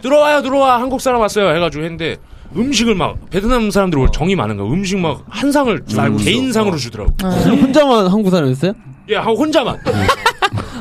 들어와요, 0.00 0.40
들어와. 0.40 0.80
한국 0.80 1.02
사람 1.02 1.20
왔어요. 1.20 1.54
해 1.54 1.58
가지고 1.58 1.84
했는데, 1.84 2.16
음식을 2.54 2.94
막, 2.94 3.16
베트남 3.30 3.70
사람들이 3.70 4.00
원래 4.00 4.10
정이 4.12 4.34
많은 4.36 4.56
거야. 4.56 4.68
음식 4.68 4.98
막 4.98 5.22
한 5.28 5.50
상을 5.52 5.82
쌀국수. 5.86 6.24
개인상으로 6.24 6.74
어. 6.74 6.76
주더라고. 6.76 7.12
혼자만 7.26 8.06
한국 8.08 8.30
사람이었어요? 8.30 8.72
예, 9.08 9.16
한 9.16 9.34
혼자만. 9.36 9.78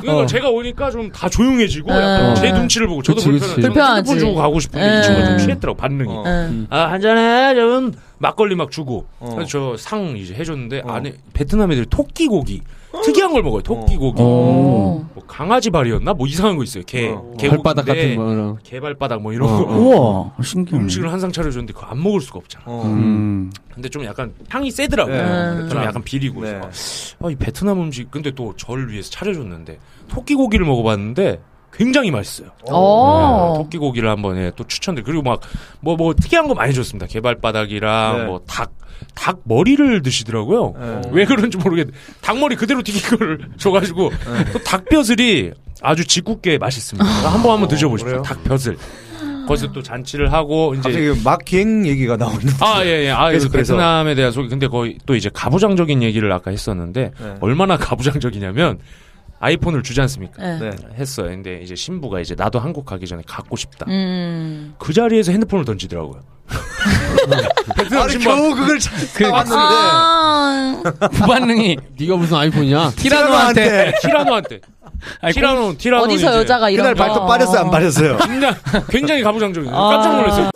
그러니까 0.01 0.23
어. 0.23 0.25
제가 0.25 0.49
오니까 0.49 0.91
좀 0.91 1.11
다 1.11 1.27
조용해지고 1.29 1.91
어. 1.91 1.95
약간 1.95 2.35
제 2.35 2.51
눈치를 2.51 2.87
보고 2.87 3.01
저도 3.01 3.15
그치, 3.17 3.29
불편해. 3.29 3.53
그치. 3.55 3.61
불편하지. 3.67 3.95
핸드폰 4.11 4.19
주고 4.19 4.35
가고 4.35 4.59
싶은데 4.59 4.85
음. 4.95 4.99
이 4.99 5.03
친구가 5.03 5.27
좀 5.27 5.37
취했더라고 5.39 5.77
반응이. 5.77 6.09
어. 6.11 6.23
응. 6.25 6.67
아 6.69 6.91
한잔해 6.91 7.55
저는 7.55 7.93
막걸리 8.19 8.55
막 8.55 8.71
주고 8.71 9.05
어. 9.19 9.39
저 9.47 9.75
상 9.77 10.15
이제 10.17 10.33
해줬는데 10.35 10.81
어. 10.85 10.91
안에 10.93 11.13
베트남 11.33 11.71
애들이 11.71 11.85
토끼 11.89 12.27
고기 12.27 12.61
특이한 13.03 13.33
걸 13.33 13.43
먹어요 13.43 13.61
토끼 13.61 13.97
고기 13.97 14.21
오. 14.21 15.05
뭐 15.13 15.23
강아지 15.27 15.69
발이었나 15.69 16.13
뭐 16.13 16.27
이상한 16.27 16.55
거 16.57 16.63
있어요 16.63 16.83
개 16.85 17.09
어. 17.09 17.33
개고기인데 17.37 17.49
발바닥 17.63 17.85
같은 17.85 18.15
거. 18.15 18.31
이런. 18.33 18.57
개발바닥 18.63 19.21
뭐 19.21 19.33
이런 19.33 19.49
어. 19.49 19.65
거 19.65 19.73
우와 20.37 20.43
신기해. 20.43 20.81
음식을 20.81 21.11
한 21.11 21.19
상 21.19 21.31
차려줬는데 21.31 21.73
그거 21.73 21.85
안 21.87 22.01
먹을 22.03 22.21
수가 22.21 22.39
없잖아 22.39 22.63
어. 22.67 22.83
음. 22.85 23.51
근데 23.73 23.89
좀 23.89 24.03
약간 24.05 24.33
향이 24.49 24.71
세더라고요 24.71 25.63
네. 25.63 25.69
좀 25.69 25.81
약간 25.83 26.01
비리고 26.03 26.41
네. 26.41 26.59
아, 26.61 27.29
이 27.29 27.35
베트남 27.35 27.79
음식 27.81 28.09
근데 28.11 28.31
또 28.31 28.53
절 28.57 28.89
위해서 28.89 29.09
차려줬는데 29.09 29.79
토끼 30.07 30.35
고기를 30.35 30.65
먹어봤는데 30.65 31.39
굉장히 31.77 32.11
맛있어요. 32.11 32.49
어. 32.69 33.53
네, 33.57 33.63
토끼 33.63 33.77
고기를 33.77 34.09
한번 34.09 34.37
예, 34.37 34.51
또 34.55 34.65
추천드려. 34.65 35.05
그리고 35.05 35.23
막뭐뭐 35.81 36.13
특이한 36.15 36.47
거 36.47 36.53
많이 36.53 36.73
줬습니다. 36.73 37.05
개발 37.07 37.35
바닥이랑 37.35 38.17
네. 38.17 38.25
뭐닭 38.25 38.71
닭 39.13 39.39
머리를 39.43 40.01
드시더라고요. 40.01 40.73
네. 40.79 41.01
왜 41.11 41.25
그런지 41.25 41.57
모르겠는데 41.57 41.97
닭머리 42.21 42.55
그대로 42.55 42.81
튀긴 42.81 43.17
거를 43.17 43.39
줘가지고 43.57 44.11
또 44.53 44.59
닭벼슬이 44.59 45.51
아주 45.81 46.05
짓궂게 46.05 46.57
맛있습니다. 46.57 47.05
한번 47.05 47.51
한번 47.53 47.67
드셔보십시오. 47.67 48.07
그래요? 48.07 48.21
닭벼슬. 48.23 48.77
거기서 49.47 49.71
또 49.73 49.83
잔치를 49.83 50.33
하고 50.33 50.73
이제 50.73 50.81
갑자기 50.89 51.23
막 51.23 51.45
기행 51.45 51.85
얘기가 51.85 52.17
나오는데. 52.17 52.51
아, 52.61 52.83
예, 52.83 53.05
예. 53.05 53.11
아, 53.11 53.27
그래서. 53.27 53.47
베트남에 53.49 54.15
대한 54.15 54.31
소개. 54.31 54.47
근데 54.47 54.67
거의 54.67 54.97
또 55.05 55.15
이제 55.15 55.29
가부장적인 55.31 56.01
얘기를 56.01 56.31
아까 56.31 56.49
했었는데, 56.49 57.11
네. 57.19 57.35
얼마나 57.41 57.77
가부장적이냐면, 57.77 58.79
아이폰을 59.45 59.83
주지 59.83 60.01
않습니까? 60.01 60.41
네. 60.41 60.59
네. 60.59 60.71
했어요. 60.97 61.27
근데 61.29 61.59
이제 61.61 61.75
신부가 61.75 62.19
이제 62.19 62.33
나도 62.35 62.59
한국 62.59 62.83
가기 62.85 63.05
전에 63.05 63.21
갖고 63.27 63.55
싶다. 63.55 63.85
음. 63.89 64.73
그 64.79 64.91
자리에서 64.91 65.31
핸드폰을 65.31 65.65
던지더라고요. 65.65 66.21
아니 67.99 68.09
신부. 68.11 68.25
겨우 68.25 68.55
그걸 68.55 68.79
찾아왔는데 68.79 69.55
아. 69.57 70.81
부반능이 71.11 71.77
네가 71.99 72.15
무슨 72.17 72.37
아이폰이야? 72.37 72.91
티라노한테 72.97 73.93
티라노한테. 74.01 74.59
티라노, 75.33 75.77
티라노. 75.77 76.03
어디서 76.05 76.29
이제 76.29 76.37
여자가 76.39 76.69
이런 76.69 76.83
그날 76.85 76.95
거. 76.95 77.03
발톱 77.03 77.27
빠졌어요 77.27 77.59
안 77.65 77.71
빠졌어요? 77.71 78.17
굉장히, 78.17 78.55
굉장히 78.89 79.21
가부장적이에요. 79.23 79.75
아. 79.75 79.89
깜짝 79.89 80.15
놀랐어요. 80.15 80.49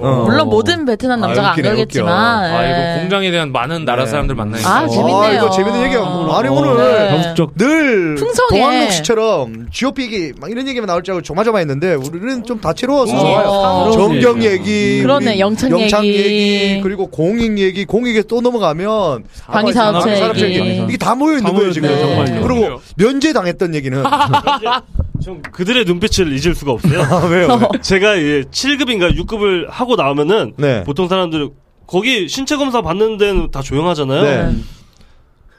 어. 0.00 0.24
물론 0.26 0.48
모든 0.48 0.84
베트남 0.84 1.20
남자가 1.20 1.48
아, 1.48 1.50
안 1.50 1.52
웃기네, 1.52 1.68
그러겠지만. 1.70 2.12
아, 2.14 2.64
예. 2.64 2.70
이거 2.94 3.00
공장에 3.00 3.30
대한 3.30 3.52
많은 3.52 3.84
나라 3.84 4.04
네. 4.04 4.10
사람들 4.10 4.34
만나니까. 4.34 4.68
아, 4.68 4.88
재밌네요. 4.88 5.16
아, 5.16 5.28
이거 5.32 5.50
재밌는 5.50 5.82
얘기야. 5.84 6.00
아니, 6.00 6.48
오늘 6.48 6.76
네. 6.76 7.34
늘 7.56 8.14
풍성해. 8.16 8.48
동학록 8.60 8.92
씨처럼 8.92 9.66
GOP 9.70 10.02
얘기 10.02 10.32
막 10.40 10.50
이런 10.50 10.66
얘기만 10.68 10.86
나올 10.86 11.02
줄 11.02 11.14
알고 11.14 11.22
조마조마했는데 11.22 11.94
우리는 11.94 12.44
좀 12.44 12.60
다채로워서 12.60 13.16
어. 13.16 13.20
좋아요. 13.20 13.90
정경 13.92 14.42
얘기, 14.42 15.02
그러네, 15.02 15.32
우리 15.32 15.40
영창 15.40 16.04
얘기. 16.04 16.18
얘기, 16.18 16.80
그리고 16.82 17.06
공익 17.08 17.58
얘기, 17.58 17.84
공익에 17.84 18.22
또 18.22 18.40
넘어가면 18.40 19.24
방위사업체 19.46 20.08
방위사업체 20.10 20.50
얘기. 20.54 20.84
이게 20.88 20.96
다 20.96 21.14
모여 21.14 21.38
있는 21.38 21.54
거예요 21.54 21.72
지금. 21.72 21.88
정말요. 21.88 22.42
그리고 22.46 22.80
면제 22.96 23.32
당했던 23.32 23.74
얘기는 23.74 24.02
전 25.22 25.42
그들의 25.42 25.84
눈빛을 25.84 26.28
잊을 26.32 26.54
수가 26.54 26.72
없어요. 26.72 27.02
아, 27.10 27.26
왜요? 27.26 27.58
제가 27.82 28.18
예, 28.18 28.42
7급인가 28.42 29.16
6급을 29.16 29.66
하고 29.68 29.96
나오면은 29.96 30.54
네. 30.56 30.84
보통 30.84 31.08
사람들 31.08 31.50
거기 31.86 32.28
신체 32.28 32.56
검사 32.56 32.82
받는 32.82 33.16
데는 33.18 33.50
다 33.50 33.62
조용하잖아요. 33.62 34.22
네. 34.22 34.56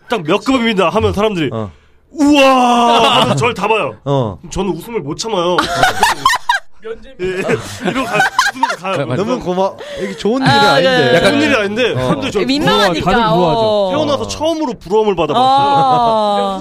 딱몇 0.10 0.44
급입니다 0.44 0.90
하면 0.90 1.14
사람들이 1.14 1.50
어. 1.52 1.72
우와 2.12 3.16
하면서 3.22 3.36
저를 3.36 3.54
다 3.54 3.68
봐요. 3.68 3.96
어. 4.06 4.40
저는 4.50 4.72
웃음을 4.72 5.02
못 5.02 5.18
참아요. 5.18 5.58
예, 7.20 7.26
예. 7.26 7.90
이러고 7.90 8.06
가요. 8.06 8.22
웃으면서 8.56 8.78
가요. 8.78 9.06
너무 9.16 9.40
고마. 9.40 9.72
이게 10.02 10.16
좋은 10.16 10.42
일이 10.42 10.50
아, 10.50 10.74
아닌데. 10.76 10.98
네. 11.12 11.16
약간 11.18 11.32
좋은 11.32 11.42
일이 11.42 11.56
아닌데 11.56 11.92
어. 11.92 11.96
사람들이 12.00 12.32
저를 12.32 12.48
민망하니까. 12.48 13.12
다들 13.12 13.24
부러워하죠. 13.24 13.60
어. 13.60 13.90
태어나서 13.92 14.28
처음으로 14.28 14.74
부러움을 14.80 15.16
받아봤어요. 15.16 15.46
아. 15.46 16.59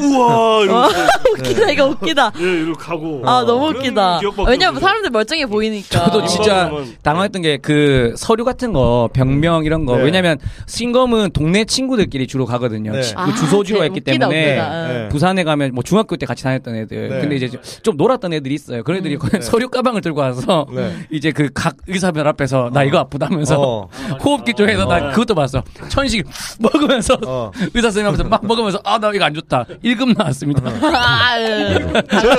웃기다, 1.50 1.70
이거 1.70 1.86
웃기다. 1.88 2.32
예 2.38 2.42
이러고 2.44 2.78
가고. 2.78 3.22
아, 3.24 3.44
너무 3.44 3.68
웃기다. 3.68 4.20
왜냐면. 4.46 4.80
사람들 4.80 5.10
멀쩡해 5.10 5.46
보이니까. 5.46 6.04
저도 6.04 6.26
진짜 6.26 6.68
민망하면- 6.70 6.94
당황했던 7.02 7.42
게 7.42 7.58
그 7.60 8.14
서류 8.16 8.44
같은 8.44 8.72
거 8.72 9.08
병명 9.12 9.64
이런 9.64 9.84
거 9.84 9.96
네. 9.96 10.04
왜냐면 10.04 10.38
신검은 10.66 11.30
동네 11.32 11.64
친구들끼리 11.64 12.26
주로 12.26 12.46
가거든요. 12.46 12.92
네. 12.92 13.02
지- 13.02 13.14
그 13.14 13.20
아, 13.20 13.34
주소지로 13.34 13.78
제 13.80 13.84
했기 13.86 14.00
웃기다, 14.00 14.12
때문에 14.28 14.46
웃기다. 14.58 14.88
네. 14.88 15.08
부산에 15.08 15.44
가면 15.44 15.72
뭐 15.74 15.82
중학교 15.82 16.16
때 16.16 16.24
같이 16.26 16.44
다녔던 16.44 16.74
애들 16.76 17.08
네. 17.08 17.20
근데 17.20 17.36
이제 17.36 17.48
좀- 17.48 17.60
좀 17.82 17.96
놀았던 17.96 18.32
애들이 18.32 18.54
있어요. 18.54 18.82
그런 18.84 19.00
애들이 19.00 19.18
서류 19.40 19.68
가방을 19.68 20.00
들고 20.00 20.20
와서 20.20 20.66
네. 20.72 20.94
이제 21.10 21.32
그 21.32 21.48
각 21.54 21.76
의사별 21.88 22.28
앞에서 22.28 22.70
나 22.72 22.84
이거 22.84 22.98
아프다면서 22.98 23.60
어. 23.60 23.88
호흡기 24.24 24.54
쪽에서 24.54 24.84
나 24.86 25.10
그것도 25.10 25.34
봤어. 25.34 25.62
천식 25.88 26.26
먹으면서 26.60 27.18
어. 27.26 27.50
의사 27.74 27.88
선생님 27.90 28.08
앞에서 28.08 28.24
막 28.24 28.46
먹으면서 28.46 28.78
아 28.84 28.98
나 28.98 29.10
이거 29.14 29.24
안 29.24 29.32
좋다. 29.34 29.64
1급 29.84 30.16
나왔습니다. 30.16 30.62
아, 30.82 31.37
예. 31.40 31.78
저는, 32.08 32.36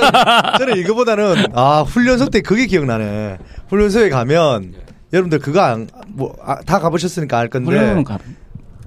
저는 0.58 0.76
이거보다는 0.78 1.46
아 1.54 1.82
훈련소 1.82 2.28
때 2.30 2.40
그게 2.40 2.66
기억나네. 2.66 3.38
훈련소에 3.68 4.08
가면 4.08 4.74
여러분들 5.12 5.38
그거 5.40 5.60
안, 5.60 5.88
뭐, 6.08 6.36
아, 6.44 6.60
다 6.62 6.78
가보셨으니까 6.78 7.38
알 7.38 7.48
건데 7.48 7.70
훈련은 7.70 8.04
가. 8.04 8.18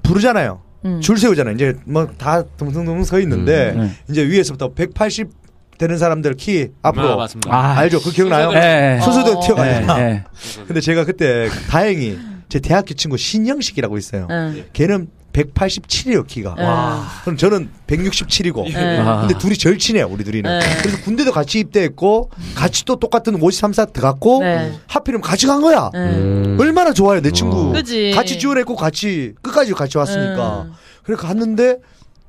부르잖아요. 0.04 0.62
음. 0.86 1.00
줄 1.02 1.18
세우잖아요. 1.18 1.56
이제 1.56 1.76
뭐 1.86 2.08
다 2.18 2.44
둥둥둥 2.58 3.04
서 3.04 3.20
있는데 3.22 3.72
음, 3.76 3.80
네. 3.82 3.92
이제 4.10 4.26
위에서부터 4.28 4.74
180 4.74 5.30
되는 5.78 5.98
사람들 5.98 6.36
키 6.36 6.70
앞으로 6.82 7.14
아, 7.14 7.16
맞습니다. 7.16 7.54
아, 7.54 7.78
알죠? 7.80 8.00
그 8.02 8.12
기억나요? 8.12 8.52
네. 8.52 9.00
순서대로 9.02 9.40
어. 9.40 9.42
튀어가잖아. 9.42 9.96
네, 9.96 10.04
네. 10.04 10.24
근데 10.68 10.82
제가 10.82 11.04
그때 11.06 11.50
다행히 11.70 12.20
제 12.50 12.60
대학교 12.60 12.94
친구 12.94 13.18
신영식이라고 13.18 13.98
있어요. 13.98 14.28
응. 14.30 14.66
걔는 14.74 15.08
187이에요 15.34 16.26
키가. 16.28 16.56
와. 16.58 17.08
그럼 17.24 17.38
저는 17.38 17.70
167이고. 17.88 18.72
네. 18.72 19.00
아. 19.00 19.22
근데 19.22 19.38
둘이 19.38 19.58
제일 19.58 19.78
친해요, 19.78 20.08
우리 20.10 20.24
둘이는. 20.24 20.60
네. 20.60 20.66
그래서 20.82 21.02
군대도 21.04 21.32
같이 21.32 21.60
입대했고, 21.60 22.30
같이 22.56 22.86
또 22.86 22.96
똑같은 22.98 23.40
53사 23.40 23.92
들어갔고, 23.92 24.40
네. 24.44 24.74
하필이면 24.88 25.22
같이 25.22 25.48
간 25.48 25.62
거야. 25.62 25.90
응. 25.96 26.00
음. 26.00 26.58
얼마나 26.60 26.94
좋아요, 26.94 27.22
내 27.22 27.32
친구. 27.32 27.74
그지. 27.74 28.12
같이 28.12 28.40
지원했고, 28.40 28.76
같이, 28.76 29.34
끝까지 29.42 29.74
같이 29.74 29.98
왔으니까. 29.98 30.66
응. 30.68 30.74
그래 31.04 31.18
갔는데, 31.18 31.78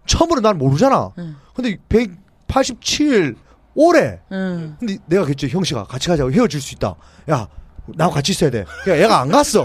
처음으로 0.07 0.41
난 0.41 0.59
모르잖아. 0.59 1.11
응. 1.19 1.37
근데 1.55 1.77
187, 1.89 3.37
오래. 3.75 4.21
응. 4.33 4.77
근데 4.81 4.97
내가 5.07 5.25
그랬지, 5.25 5.49
형씨가 5.49 5.85
같이 5.85 6.09
가자고 6.09 6.33
헤어질 6.33 6.61
수 6.61 6.75
있다. 6.75 6.95
야, 7.31 7.49
나하고 7.87 8.15
같이 8.15 8.33
있어야 8.33 8.51
돼. 8.51 8.65
그러니까 8.83 9.05
얘가 9.05 9.21
안 9.21 9.29
갔어. 9.29 9.65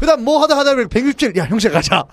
응. 0.00 0.06
그 0.06 0.06
다음 0.06 0.24
뭐 0.24 0.42
하다 0.42 0.56
하다 0.56 0.74
보니 0.74 0.88
167, 0.88 1.36
야, 1.36 1.44
형씨가 1.44 1.74
가자. 1.74 2.04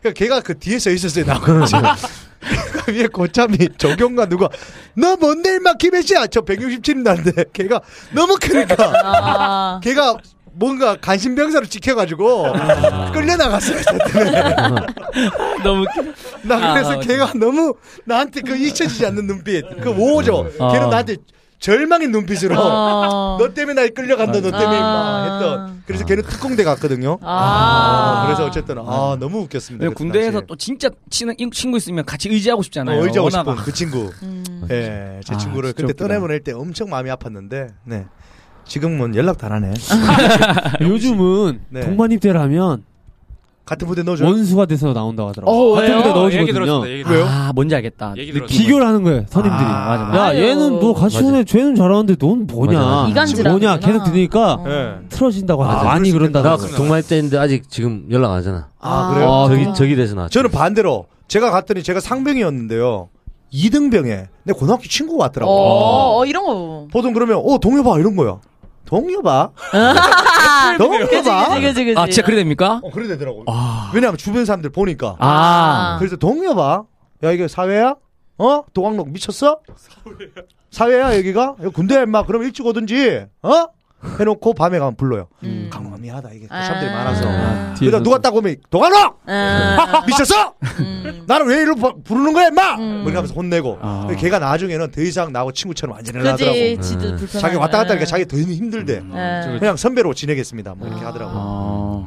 그러니까 0.00 0.18
걔가 0.18 0.40
그 0.40 0.58
뒤에 0.58 0.78
서 0.78 0.90
있었어요, 0.90 1.24
나하고. 1.24 1.52
위에 2.92 3.06
고참이 3.08 3.56
조경과 3.76 4.26
누가 4.26 4.48
너 4.94 5.16
뭔데 5.16 5.56
임마 5.56 5.74
김혜씨야 5.74 6.28
저 6.28 6.42
167인 6.42 7.02
나는데 7.02 7.44
걔가 7.52 7.80
너무 8.12 8.36
크니까 8.40 8.76
아. 9.04 9.80
걔가 9.82 10.16
뭔가 10.52 10.96
간신병사로 11.00 11.66
지켜가지고 11.66 12.52
끌려 13.12 13.36
나갔어요. 13.36 13.78
너무 15.64 15.86
나 16.42 16.72
그래서 16.74 16.92
아, 16.92 17.00
걔가 17.00 17.32
너무 17.34 17.74
나한테 18.04 18.42
그 18.42 18.56
잊혀지지 18.56 19.06
않는 19.06 19.26
눈빛, 19.26 19.64
그 19.82 19.90
오죠. 19.90 20.48
어. 20.58 20.72
걔는 20.72 20.88
나한테 20.90 21.16
절망의 21.58 22.08
눈빛으로 22.08 22.54
어. 22.58 23.36
너 23.40 23.52
때문에 23.54 23.74
날 23.74 23.90
끌려간다, 23.90 24.40
너 24.40 24.50
때문에 24.50 24.76
임마 24.76 24.76
아. 24.78 25.24
했던. 25.32 25.82
그래서 25.86 26.04
걔는 26.04 26.22
특공대 26.24 26.64
갔거든요. 26.64 27.18
아. 27.22 28.24
그래서 28.26 28.44
어쨌든 28.46 28.78
아 28.78 29.16
너무 29.18 29.40
웃겼습니다. 29.42 29.84
왜 29.84 29.88
그때 29.88 29.94
군대에서. 29.98 30.40
또 30.42 30.56
진짜 30.56 30.88
친한 31.10 31.34
인- 31.38 31.50
친구 31.50 31.76
있으면 31.78 32.04
같이 32.04 32.28
의지하고 32.28 32.62
싶잖아요. 32.62 33.00
어, 33.00 33.04
의지하고 33.04 33.24
워낙 33.32 33.38
싶은 33.50 33.56
그 33.64 33.72
친구. 33.72 34.10
음. 34.22 34.66
예, 34.70 35.20
제 35.24 35.34
아, 35.34 35.38
친구를 35.38 35.72
그때. 35.72 35.92
떠내보낼 35.92 36.40
때 36.40 36.52
엄청 36.52 36.90
마음이 36.90 37.08
아팠는데, 37.10 37.68
네. 37.84 38.06
지금은 38.66 39.14
연락도 39.14 39.46
안 39.46 39.52
하네. 39.52 39.74
요즘은 40.82 41.60
네. 41.70 41.80
동반 41.80 42.10
입대를 42.12 42.40
하면 42.40 42.82
같은 43.66 43.88
부대 43.88 44.02
넣어줘. 44.04 44.24
원수가 44.24 44.66
돼서 44.66 44.92
나온다고 44.92 45.28
하더라고. 45.30 45.50
어, 45.50 45.74
같은 45.74 45.88
왜요? 45.90 45.98
부대 45.98 46.10
어, 46.10 46.14
넣어주거든요. 46.14 46.52
들었습니다. 46.52 47.10
아, 47.26 47.52
뭔지 47.52 47.74
알겠다. 47.74 48.14
비교를 48.14 48.86
하는 48.86 49.02
거예요, 49.02 49.24
선임들이. 49.28 49.64
아, 49.64 49.88
맞아, 49.88 50.04
맞아. 50.04 50.18
야, 50.18 50.22
아유. 50.28 50.42
얘는 50.42 50.78
너 50.80 50.92
같이. 50.94 51.18
오네, 51.22 51.42
쟤는 51.44 51.74
잘하는데 51.74 52.14
넌 52.16 52.46
뭐냐. 52.46 53.08
이간질하는구나. 53.10 53.50
뭐냐, 53.72 53.78
계속 53.80 54.04
들으니까 54.04 54.58
예. 54.66 55.08
틀어진다고 55.08 55.64
맞아. 55.64 55.80
아, 55.80 55.84
많이 55.84 56.12
그럴 56.12 56.28
수 56.28 56.32
그런다. 56.32 56.54
있겠다. 56.54 56.70
나 56.70 56.76
동말 56.76 57.02
때인데 57.02 57.36
아직 57.38 57.68
지금 57.68 58.06
연락 58.10 58.30
안 58.30 58.36
하잖아. 58.38 58.68
아, 58.78 59.12
그래요? 59.12 59.30
아, 59.32 59.48
저기 59.48 59.60
그럼- 59.62 59.74
저기 59.74 59.96
돼서 59.96 60.14
나. 60.14 60.28
저는 60.28 60.50
반대로 60.52 61.06
제가 61.26 61.50
갔더니 61.50 61.82
제가 61.82 61.98
상병이었는데요. 62.00 63.08
2등병에 63.52 64.26
내 64.44 64.52
고등학교 64.52 64.82
친구가 64.84 65.24
왔더라고. 65.24 65.50
어, 65.52 66.18
어, 66.20 66.24
이런 66.26 66.44
거. 66.44 66.86
보통 66.92 67.12
그러면 67.12 67.40
어 67.44 67.58
동료봐 67.58 67.98
이런 67.98 68.14
거야. 68.16 68.38
동료봐. 68.86 69.50
그지, 70.78 70.78
동료봐. 70.78 71.48
그지, 71.48 71.60
그지, 71.60 71.84
그지. 71.84 71.98
아, 72.00 72.06
진짜 72.06 72.22
그래 72.22 72.36
됩니까? 72.36 72.80
어 72.82 72.90
그래 72.90 73.06
되더라고. 73.08 73.44
왜냐하면 73.92 74.16
주변 74.16 74.44
사람들 74.44 74.70
보니까. 74.70 75.16
아. 75.18 75.96
그래서 75.98 76.16
동료봐. 76.16 76.84
야 77.24 77.30
이게 77.32 77.48
사회야? 77.48 77.96
어? 78.38 78.62
도강록 78.72 79.10
미쳤어? 79.10 79.60
사회야 80.70 81.16
여기가? 81.18 81.56
여기 81.62 81.72
군대야 81.74 82.02
임마. 82.02 82.24
그럼 82.24 82.42
일찍 82.44 82.64
오든지. 82.66 83.26
어? 83.42 83.66
해놓고 84.18 84.54
밤에 84.54 84.78
가면 84.78 84.96
불러요. 84.96 85.28
음. 85.44 85.68
강호가 85.72 85.96
미하다 85.98 86.30
이게 86.32 86.46
그 86.46 86.54
사람들이 86.54 86.90
아. 86.90 86.94
많아서. 86.94 87.24
아. 87.28 87.74
그러다 87.78 88.00
누가 88.02 88.18
딱 88.18 88.34
오면 88.34 88.56
도강록 88.70 89.20
아. 89.26 90.04
미쳤어? 90.06 90.54
음. 90.80 91.24
나를 91.26 91.46
왜 91.46 91.56
이리로 91.56 91.74
부- 91.76 92.02
부르는 92.02 92.32
거야 92.32 92.48
임마? 92.48 92.74
음. 92.76 92.78
뭐 92.78 93.02
이렇게 93.04 93.16
하면서 93.16 93.34
혼내고. 93.34 93.78
아. 93.80 94.08
걔가 94.18 94.38
나중에는 94.38 94.90
더 94.90 95.00
이상 95.00 95.32
나하고 95.32 95.52
친구처럼 95.52 95.96
지도 96.02 97.00
불편하네. 97.16 97.40
자기 97.40 97.56
왔다 97.56 97.78
갔다 97.78 97.90
하니까 97.90 98.06
자기 98.06 98.26
더 98.26 98.36
힘들대. 98.36 99.02
예. 99.14 99.58
그냥 99.58 99.76
선배로 99.76 100.14
지내겠습니다. 100.14 100.74
뭐 100.76 100.88
이렇게 100.88 101.04
하더라고. 101.04 101.32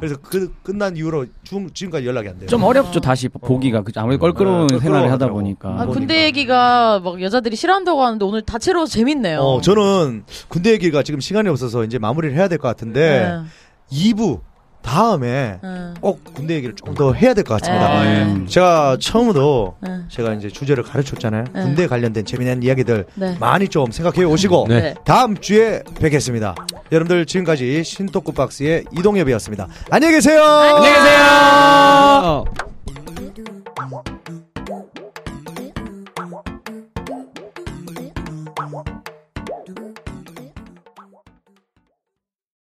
그래서 0.00 0.16
그 0.22 0.52
끝난 0.62 0.96
이후로 0.96 1.26
중, 1.44 1.68
지금까지 1.72 2.06
연락이 2.06 2.28
안 2.28 2.38
돼요. 2.38 2.48
좀 2.48 2.62
어렵죠 2.62 3.00
다시 3.00 3.28
보기가 3.28 3.82
그 3.82 3.92
아무래도 3.96 4.20
껄끄러운 4.20 4.66
네, 4.68 4.78
생활을 4.78 5.10
하다. 5.12 5.28
보니까. 5.28 5.80
아, 5.82 5.86
군대 5.86 6.24
얘기가 6.24 7.00
막 7.00 7.20
여자들이 7.20 7.56
싫어한다고 7.56 8.02
하는데 8.02 8.24
오늘 8.24 8.42
다채로워서 8.42 8.92
재밌네요. 8.92 9.40
어, 9.40 9.60
저는 9.60 10.24
군대 10.48 10.72
얘기가 10.72 11.02
지금 11.02 11.20
시간이 11.20 11.48
없어서 11.48 11.84
이제 11.84 11.98
마무리를 11.98 12.34
해야 12.36 12.48
될 12.48 12.58
것 12.58 12.68
같은데 12.68 13.42
네. 13.90 14.12
2부 14.12 14.40
다음에 14.82 15.58
음. 15.62 15.94
꼭 16.00 16.22
군대 16.34 16.54
얘기를 16.54 16.74
조금 16.74 16.94
더 16.94 17.12
해야 17.12 17.34
될 17.34 17.44
것 17.44 17.60
같습니다. 17.60 18.02
에이. 18.04 18.08
아, 18.08 18.40
예. 18.42 18.46
제가 18.46 18.96
처음으로 19.00 19.74
에이. 19.86 19.92
제가 20.08 20.34
이제 20.34 20.48
주제를 20.48 20.82
가르쳤잖아요. 20.82 21.44
에이. 21.54 21.62
군대 21.62 21.86
관련된 21.86 22.24
재미난 22.24 22.62
이야기들 22.62 23.06
네. 23.14 23.36
많이 23.38 23.68
좀 23.68 23.90
생각해 23.90 24.24
오시고 24.24 24.66
네. 24.68 24.94
다음 25.04 25.36
주에 25.36 25.82
뵙겠습니다. 26.00 26.54
여러분들 26.90 27.26
지금까지 27.26 27.84
신토크 27.84 28.32
박스의 28.32 28.84
이동엽이었습니다. 28.98 29.68
안녕히 29.90 30.14
계세요. 30.14 30.42
안녕히 30.42 30.94
계세요. 30.94 32.44